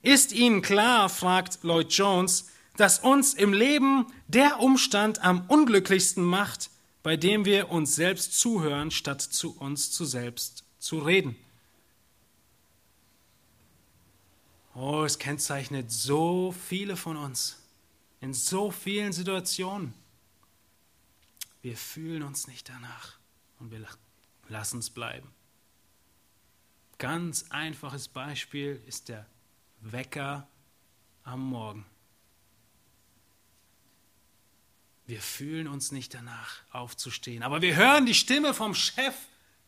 [0.00, 2.46] Ist Ihnen klar, fragt Lloyd Jones,
[2.76, 6.70] dass uns im Leben der Umstand am unglücklichsten macht,
[7.02, 11.36] bei dem wir uns selbst zuhören, statt zu uns zu selbst zu reden?
[14.74, 17.56] Oh, es kennzeichnet so viele von uns
[18.20, 19.94] in so vielen Situationen.
[21.62, 23.18] Wir fühlen uns nicht danach
[23.58, 23.86] und wir
[24.48, 25.28] lassen es bleiben.
[26.98, 29.26] Ganz einfaches Beispiel ist der
[29.80, 30.46] Wecker
[31.24, 31.86] am Morgen.
[35.06, 39.14] Wir fühlen uns nicht danach aufzustehen, aber wir hören die Stimme vom Chef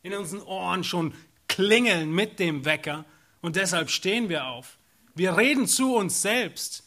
[0.02, 1.14] in unseren Ohren schon
[1.46, 3.04] klingeln mit dem Wecker
[3.40, 4.78] und deshalb stehen wir auf.
[5.14, 6.84] Wir reden zu uns selbst.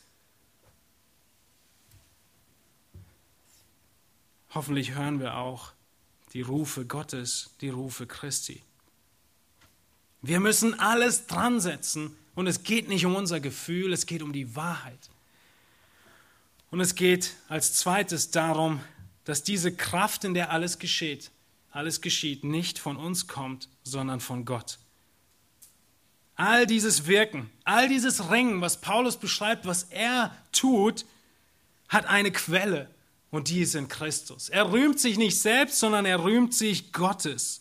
[4.53, 5.71] Hoffentlich hören wir auch
[6.33, 8.61] die Rufe Gottes, die Rufe Christi.
[10.21, 14.33] Wir müssen alles dran setzen und es geht nicht um unser Gefühl, es geht um
[14.33, 15.10] die Wahrheit.
[16.71, 18.79] Und es geht als zweites darum,
[19.25, 21.29] dass diese Kraft, in der alles geschieht,
[21.69, 24.79] alles geschieht, nicht von uns kommt, sondern von Gott.
[26.35, 31.05] All dieses Wirken, all dieses Ringen, was Paulus beschreibt, was er tut,
[31.87, 32.89] hat eine Quelle
[33.31, 34.49] und die ist in Christus.
[34.49, 37.59] Er rühmt sich nicht selbst, sondern er rühmt sich Gottes.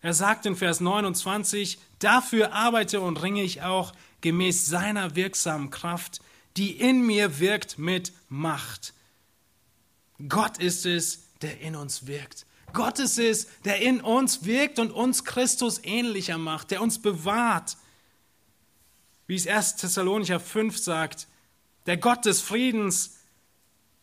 [0.00, 6.20] Er sagt in Vers 29, dafür arbeite und ringe ich auch gemäß seiner wirksamen Kraft,
[6.60, 8.92] die in mir wirkt mit Macht.
[10.28, 12.44] Gott ist es, der in uns wirkt.
[12.74, 17.78] Gott ist es, der in uns wirkt und uns Christus ähnlicher macht, der uns bewahrt,
[19.26, 19.76] wie es 1.
[19.76, 21.28] Thessalonicher 5 sagt,
[21.86, 23.16] der Gott des Friedens,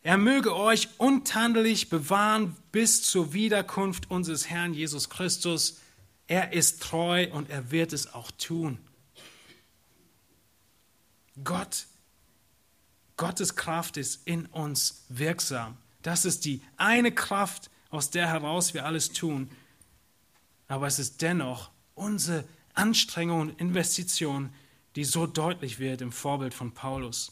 [0.02, 5.80] er möge euch untadelig bewahren bis zur Wiederkunft unseres Herrn Jesus Christus.
[6.26, 8.80] Er ist treu und er wird es auch tun.
[11.44, 11.86] Gott,
[13.18, 15.78] Gottes Kraft ist in uns wirksam.
[16.04, 19.50] Das ist die eine Kraft, aus der heraus wir alles tun.
[20.68, 22.44] Aber es ist dennoch unsere
[22.76, 24.54] Anstrengung und Investition,
[24.96, 27.32] die so deutlich wird im Vorbild von Paulus.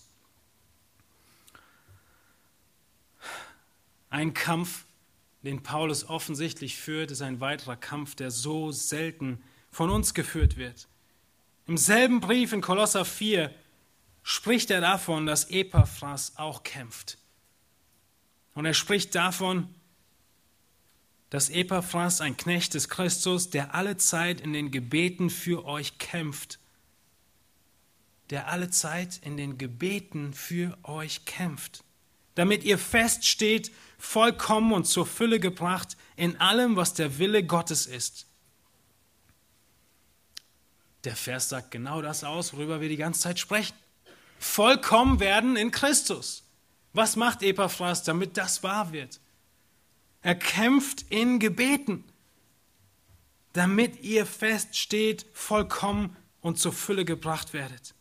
[4.09, 4.85] Ein Kampf,
[5.43, 10.87] den Paulus offensichtlich führt, ist ein weiterer Kampf, der so selten von uns geführt wird.
[11.67, 13.53] Im selben Brief in Kolosser 4
[14.27, 17.17] spricht er davon, dass Epaphras auch kämpft.
[18.55, 19.73] Und er spricht davon,
[21.29, 26.59] dass Epaphras ein Knecht des Christus, der alle Zeit in den Gebeten für euch kämpft
[28.29, 31.83] der alle Zeit in den Gebeten für euch kämpft,
[32.33, 38.27] damit ihr feststeht, vollkommen und zur Fülle gebracht in allem, was der Wille Gottes ist.
[41.03, 43.75] Der Vers sagt genau das aus, worüber wir die ganze Zeit sprechen.
[44.39, 46.43] Vollkommen werden in Christus.
[46.93, 49.19] Was macht Epaphras, damit das wahr wird?
[50.21, 52.03] Er kämpft in Gebeten,
[53.53, 57.93] damit ihr feststeht, vollkommen und zur Fülle gebracht werdet.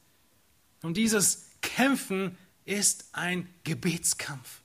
[0.82, 4.60] Und dieses Kämpfen ist ein Gebetskampf.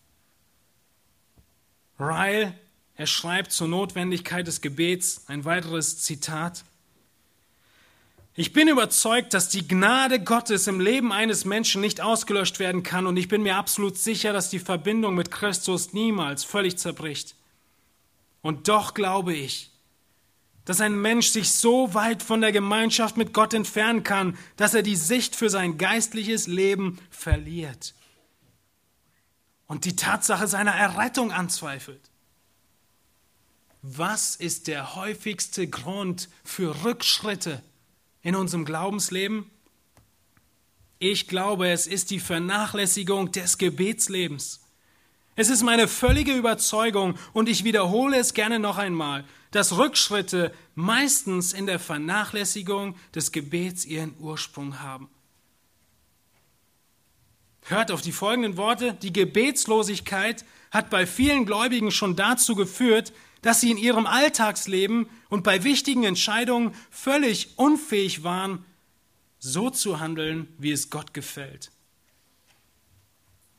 [2.00, 2.54] Ryle,
[2.96, 6.64] er schreibt zur Notwendigkeit des Gebets ein weiteres Zitat.
[8.40, 13.06] Ich bin überzeugt, dass die Gnade Gottes im Leben eines Menschen nicht ausgelöscht werden kann
[13.06, 17.36] und ich bin mir absolut sicher, dass die Verbindung mit Christus niemals völlig zerbricht.
[18.42, 19.72] Und doch glaube ich,
[20.64, 24.84] dass ein Mensch sich so weit von der Gemeinschaft mit Gott entfernen kann, dass er
[24.84, 27.94] die Sicht für sein geistliches Leben verliert
[29.68, 32.10] und die Tatsache seiner Errettung anzweifelt.
[33.82, 37.62] Was ist der häufigste Grund für Rückschritte
[38.22, 39.50] in unserem Glaubensleben?
[41.00, 44.62] Ich glaube, es ist die Vernachlässigung des Gebetslebens.
[45.36, 51.54] Es ist meine völlige Überzeugung und ich wiederhole es gerne noch einmal dass Rückschritte meistens
[51.54, 55.10] in der Vernachlässigung des Gebets ihren Ursprung haben.
[57.64, 58.94] Hört auf die folgenden Worte.
[58.96, 63.12] Die Gebetslosigkeit hat bei vielen Gläubigen schon dazu geführt,
[63.42, 68.66] dass sie in ihrem Alltagsleben und bei wichtigen Entscheidungen völlig unfähig waren,
[69.40, 71.72] so zu handeln, wie es Gott gefällt.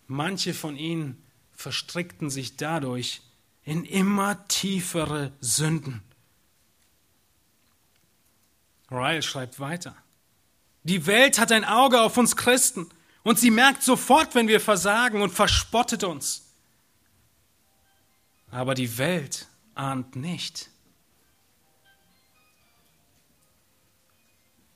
[0.07, 1.22] Manche von ihnen
[1.53, 3.22] verstrickten sich dadurch
[3.64, 6.03] in immer tiefere Sünden.
[8.91, 9.97] Ryle schreibt weiter.
[10.83, 12.89] Die Welt hat ein Auge auf uns Christen
[13.22, 16.47] und sie merkt sofort, wenn wir versagen und verspottet uns.
[18.51, 20.71] Aber die Welt ahnt nicht,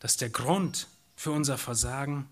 [0.01, 2.29] dass der Grund für unser Versagen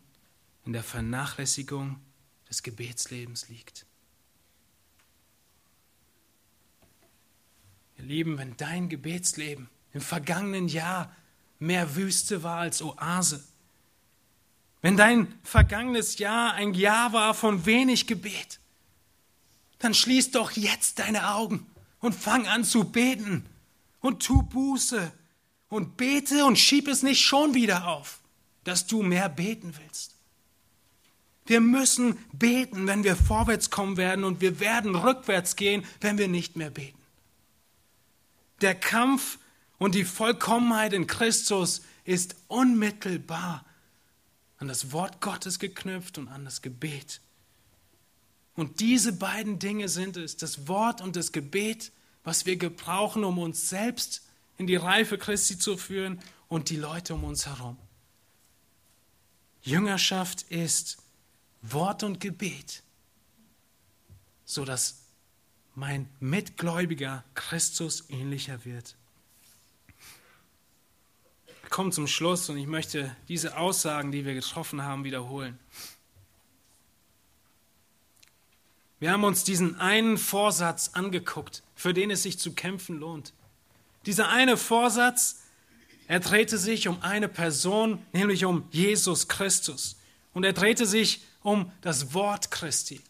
[0.64, 2.00] in der Vernachlässigung
[2.48, 3.86] des Gebetslebens liegt.
[7.96, 11.14] Ihr Lieben, wenn dein Gebetsleben im vergangenen Jahr
[11.58, 13.42] mehr Wüste war als Oase,
[14.82, 18.60] wenn dein vergangenes Jahr ein Jahr war von wenig Gebet,
[19.78, 21.71] dann schließ doch jetzt deine Augen
[22.02, 23.46] und fang an zu beten
[24.00, 25.10] und tu Buße
[25.68, 28.20] und bete und schieb es nicht schon wieder auf,
[28.64, 30.14] dass du mehr beten willst.
[31.46, 36.28] Wir müssen beten, wenn wir vorwärts kommen werden und wir werden rückwärts gehen, wenn wir
[36.28, 36.98] nicht mehr beten.
[38.60, 39.38] Der Kampf
[39.78, 43.64] und die Vollkommenheit in Christus ist unmittelbar
[44.58, 47.20] an das Wort Gottes geknüpft und an das Gebet.
[48.54, 51.92] Und diese beiden Dinge sind es, das Wort und das Gebet,
[52.24, 54.22] was wir gebrauchen, um uns selbst
[54.58, 57.78] in die Reife Christi zu führen und die Leute um uns herum.
[59.62, 60.98] Jüngerschaft ist
[61.62, 62.82] Wort und Gebet,
[64.44, 65.02] sodass
[65.74, 68.96] mein Mitgläubiger Christus ähnlicher wird.
[71.62, 75.58] Wir kommen zum Schluss und ich möchte diese Aussagen, die wir getroffen haben, wiederholen.
[79.02, 83.32] Wir haben uns diesen einen Vorsatz angeguckt, für den es sich zu kämpfen lohnt.
[84.06, 85.42] Dieser eine Vorsatz,
[86.06, 89.96] er drehte sich um eine Person, nämlich um Jesus Christus.
[90.34, 93.00] Und er drehte sich um das Wort Christi.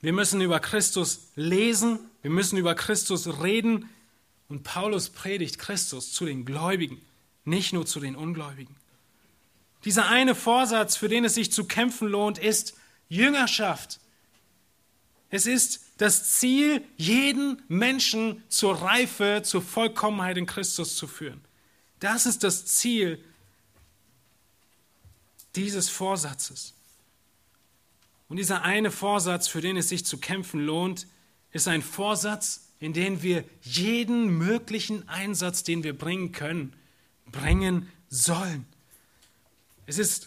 [0.00, 3.90] Wir müssen über Christus lesen, wir müssen über Christus reden
[4.48, 7.02] und Paulus predigt Christus zu den Gläubigen,
[7.44, 8.74] nicht nur zu den Ungläubigen.
[9.84, 12.78] Dieser eine Vorsatz, für den es sich zu kämpfen lohnt, ist
[13.08, 14.00] Jüngerschaft.
[15.30, 21.40] Es ist das Ziel, jeden Menschen zur Reife, zur Vollkommenheit in Christus zu führen.
[22.00, 23.22] Das ist das Ziel
[25.54, 26.74] dieses Vorsatzes.
[28.28, 31.06] Und dieser eine Vorsatz, für den es sich zu kämpfen lohnt,
[31.52, 36.74] ist ein Vorsatz, in dem wir jeden möglichen Einsatz, den wir bringen können,
[37.26, 38.66] bringen sollen.
[39.86, 40.26] Es ist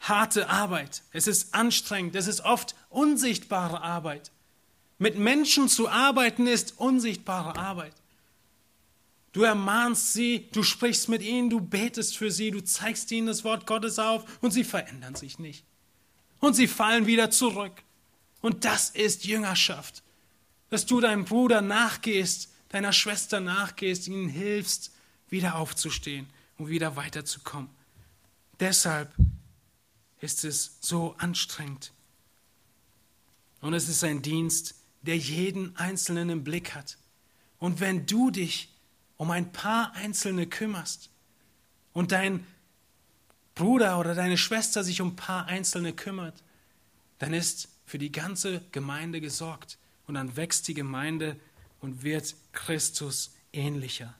[0.00, 4.30] harte Arbeit, es ist anstrengend, es ist oft unsichtbare Arbeit.
[4.98, 7.94] Mit Menschen zu arbeiten ist unsichtbare Arbeit.
[9.32, 13.44] Du ermahnst sie, du sprichst mit ihnen, du betest für sie, du zeigst ihnen das
[13.44, 15.64] Wort Gottes auf und sie verändern sich nicht.
[16.40, 17.72] Und sie fallen wieder zurück.
[18.40, 20.02] Und das ist Jüngerschaft.
[20.70, 24.92] Dass du deinem Bruder nachgehst, deiner Schwester nachgehst, ihnen hilfst,
[25.28, 26.26] wieder aufzustehen
[26.56, 27.70] und wieder weiterzukommen.
[28.60, 29.12] Deshalb
[30.20, 31.92] ist es so anstrengend.
[33.60, 36.98] Und es ist ein Dienst, der jeden Einzelnen im Blick hat.
[37.58, 38.72] Und wenn du dich
[39.16, 41.10] um ein paar Einzelne kümmerst
[41.92, 42.46] und dein
[43.54, 46.42] Bruder oder deine Schwester sich um ein paar Einzelne kümmert,
[47.18, 51.36] dann ist für die ganze Gemeinde gesorgt und dann wächst die Gemeinde
[51.80, 54.14] und wird Christus ähnlicher.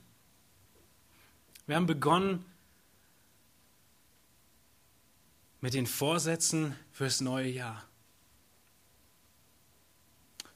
[1.67, 2.43] Wir haben begonnen
[5.61, 7.85] mit den Vorsätzen fürs neue Jahr.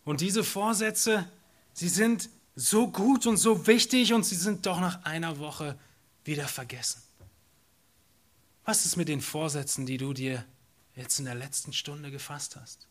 [0.05, 1.29] Und diese Vorsätze,
[1.73, 5.77] sie sind so gut und so wichtig und sie sind doch nach einer Woche
[6.23, 7.01] wieder vergessen.
[8.65, 10.45] Was ist mit den Vorsätzen, die du dir
[10.95, 12.87] jetzt in der letzten Stunde gefasst hast?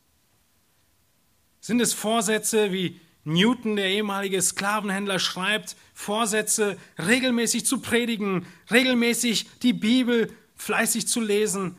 [1.60, 9.72] Sind es Vorsätze, wie Newton, der ehemalige Sklavenhändler, schreibt, Vorsätze regelmäßig zu predigen, regelmäßig die
[9.72, 11.76] Bibel fleißig zu lesen,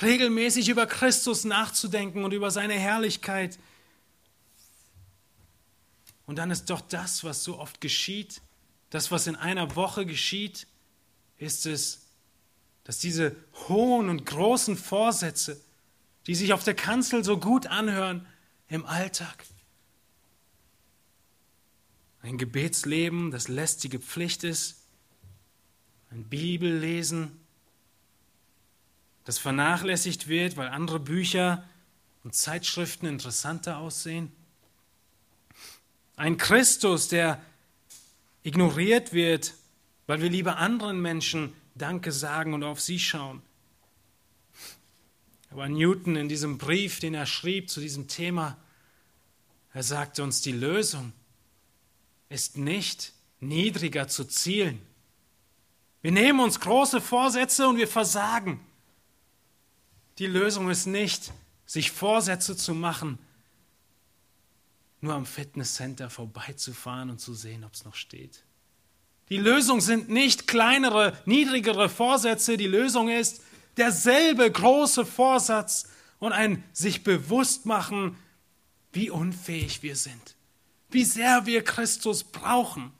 [0.00, 3.58] regelmäßig über Christus nachzudenken und über seine Herrlichkeit.
[6.26, 8.40] Und dann ist doch das, was so oft geschieht,
[8.90, 10.66] das, was in einer Woche geschieht,
[11.38, 12.06] ist es,
[12.84, 13.36] dass diese
[13.68, 15.60] hohen und großen Vorsätze,
[16.26, 18.26] die sich auf der Kanzel so gut anhören,
[18.68, 19.44] im Alltag,
[22.22, 24.82] ein Gebetsleben, das lästige Pflicht ist,
[26.10, 27.41] ein Bibellesen,
[29.24, 31.64] das vernachlässigt wird, weil andere Bücher
[32.24, 34.32] und Zeitschriften interessanter aussehen.
[36.16, 37.40] Ein Christus, der
[38.42, 39.54] ignoriert wird,
[40.06, 43.40] weil wir lieber anderen Menschen Danke sagen und auf sie schauen.
[45.50, 48.56] Aber Newton in diesem Brief, den er schrieb zu diesem Thema,
[49.74, 51.12] er sagte uns, die Lösung
[52.28, 54.80] ist nicht niedriger zu zielen.
[56.02, 58.60] Wir nehmen uns große Vorsätze und wir versagen.
[60.18, 61.32] Die Lösung ist nicht,
[61.66, 63.18] sich Vorsätze zu machen,
[65.00, 68.44] nur am Fitnesscenter vorbeizufahren und zu sehen, ob es noch steht.
[69.30, 72.56] Die Lösung sind nicht kleinere, niedrigere Vorsätze.
[72.56, 73.42] Die Lösung ist
[73.76, 78.16] derselbe große Vorsatz und ein sich bewusst machen,
[78.92, 80.36] wie unfähig wir sind,
[80.90, 82.92] wie sehr wir Christus brauchen,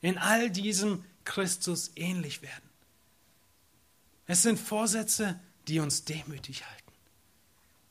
[0.00, 2.68] in all diesem Christus ähnlich werden.
[4.26, 5.38] Es sind Vorsätze,
[5.68, 6.92] die uns demütig halten.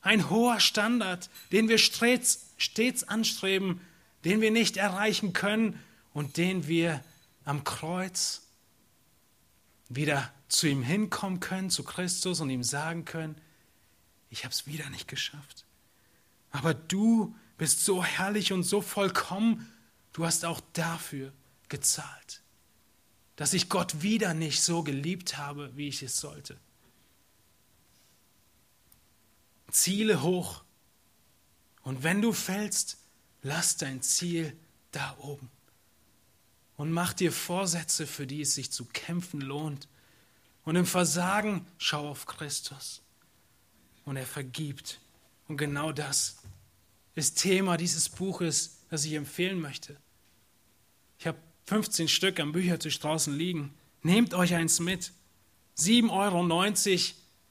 [0.02, 3.82] Ein hoher Standard, den wir stets, stets anstreben,
[4.24, 5.80] den wir nicht erreichen können
[6.14, 7.04] und den wir
[7.46, 8.44] am Kreuz
[9.90, 13.36] wieder zu ihm hinkommen können, zu Christus und ihm sagen können,
[14.30, 15.66] ich habe es wieder nicht geschafft.
[16.52, 19.72] Aber du bist so herrlich und so vollkommen,
[20.14, 21.32] du hast auch dafür
[21.70, 22.42] gezahlt,
[23.36, 26.58] dass ich Gott wieder nicht so geliebt habe, wie ich es sollte.
[29.72, 30.64] Ziele hoch.
[31.84, 32.98] Und wenn du fällst,
[33.42, 34.58] lass dein Ziel
[34.92, 35.50] da oben.
[36.76, 39.88] Und mach dir Vorsätze, für die es sich zu kämpfen lohnt.
[40.64, 43.02] Und im Versagen schau auf Christus.
[44.06, 45.00] Und er vergibt.
[45.48, 46.38] Und genau das
[47.16, 49.98] ist Thema dieses Buches, das ich empfehlen möchte.
[51.20, 53.74] Ich habe 15 Stück am Büchertisch draußen liegen.
[54.04, 55.12] Nehmt euch eins mit.
[55.78, 56.44] 7,90 Euro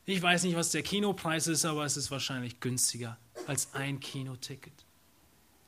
[0.07, 4.73] ich weiß nicht, was der Kinopreis ist, aber es ist wahrscheinlich günstiger als ein Kinoticket.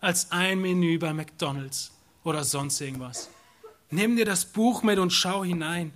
[0.00, 1.92] Als ein Menü bei McDonald's
[2.22, 3.30] oder sonst irgendwas.
[3.90, 5.92] Nimm dir das Buch mit und schau hinein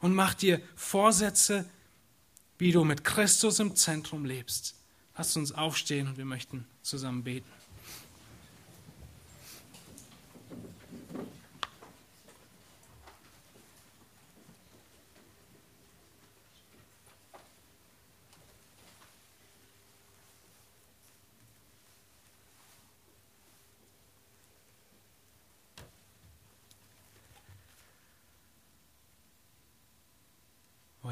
[0.00, 1.70] und mach dir Vorsätze,
[2.58, 4.74] wie du mit Christus im Zentrum lebst.
[5.16, 7.48] Lass uns aufstehen und wir möchten zusammen beten.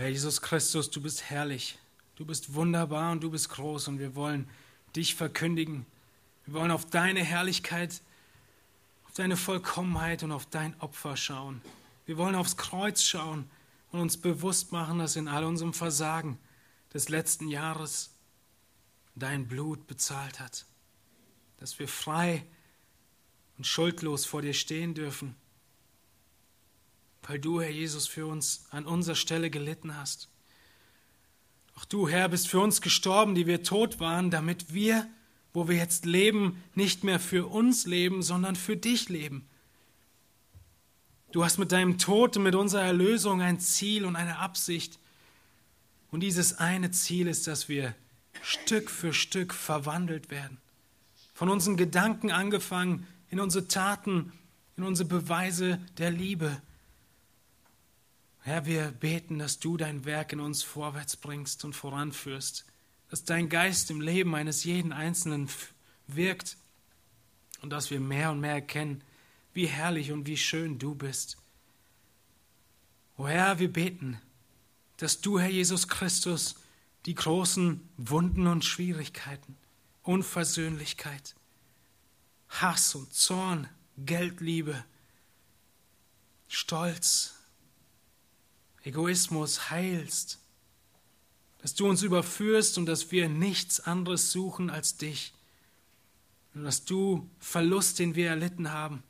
[0.02, 1.78] Herr Jesus Christus, du bist herrlich,
[2.16, 4.48] du bist wunderbar und du bist groß und wir wollen
[4.96, 5.86] dich verkündigen.
[6.44, 8.02] Wir wollen auf deine Herrlichkeit,
[9.06, 11.62] auf deine Vollkommenheit und auf dein Opfer schauen.
[12.04, 13.48] Wir wollen aufs Kreuz schauen
[13.92, 16.36] und uns bewusst machen, dass in all unserem Versagen
[16.92, 18.10] des letzten Jahres
[19.14, 20.66] dein Blut bezahlt hat,
[21.58, 22.44] dass wir frei
[23.56, 25.36] und schuldlos vor dir stehen dürfen
[27.26, 30.28] weil du, Herr Jesus, für uns an unserer Stelle gelitten hast.
[31.76, 35.08] Auch du, Herr, bist für uns gestorben, die wir tot waren, damit wir,
[35.52, 39.48] wo wir jetzt leben, nicht mehr für uns leben, sondern für dich leben.
[41.30, 44.98] Du hast mit deinem Tod und mit unserer Erlösung ein Ziel und eine Absicht.
[46.10, 47.94] Und dieses eine Ziel ist, dass wir
[48.42, 50.58] Stück für Stück verwandelt werden.
[51.32, 54.32] Von unseren Gedanken angefangen, in unsere Taten,
[54.76, 56.60] in unsere Beweise der Liebe
[58.44, 62.64] Herr, wir beten, dass du dein Werk in uns vorwärts bringst und voranführst,
[63.08, 65.48] dass dein Geist im Leben eines jeden Einzelnen
[66.08, 66.56] wirkt
[67.60, 69.04] und dass wir mehr und mehr erkennen,
[69.54, 71.36] wie herrlich und wie schön du bist.
[73.16, 74.20] O Herr, wir beten,
[74.96, 76.56] dass du, Herr Jesus Christus,
[77.06, 79.56] die großen Wunden und Schwierigkeiten,
[80.02, 81.36] Unversöhnlichkeit,
[82.48, 84.84] Hass und Zorn, Geldliebe,
[86.48, 87.34] Stolz,
[88.84, 90.38] Egoismus heilst,
[91.58, 95.32] dass du uns überführst und dass wir nichts anderes suchen als dich.
[96.54, 99.02] Und dass du Verlust, den wir erlitten haben,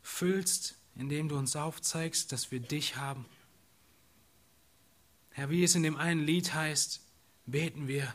[0.00, 3.26] füllst, indem du uns aufzeigst, dass wir dich haben.
[5.30, 7.00] Herr, wie es in dem einen Lied heißt,
[7.46, 8.14] beten wir,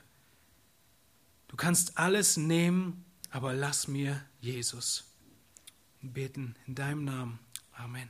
[1.47, 5.05] du kannst alles nehmen, aber lass mir Jesus.
[6.01, 7.39] Wir beten in deinem Namen.
[7.73, 8.09] Amen.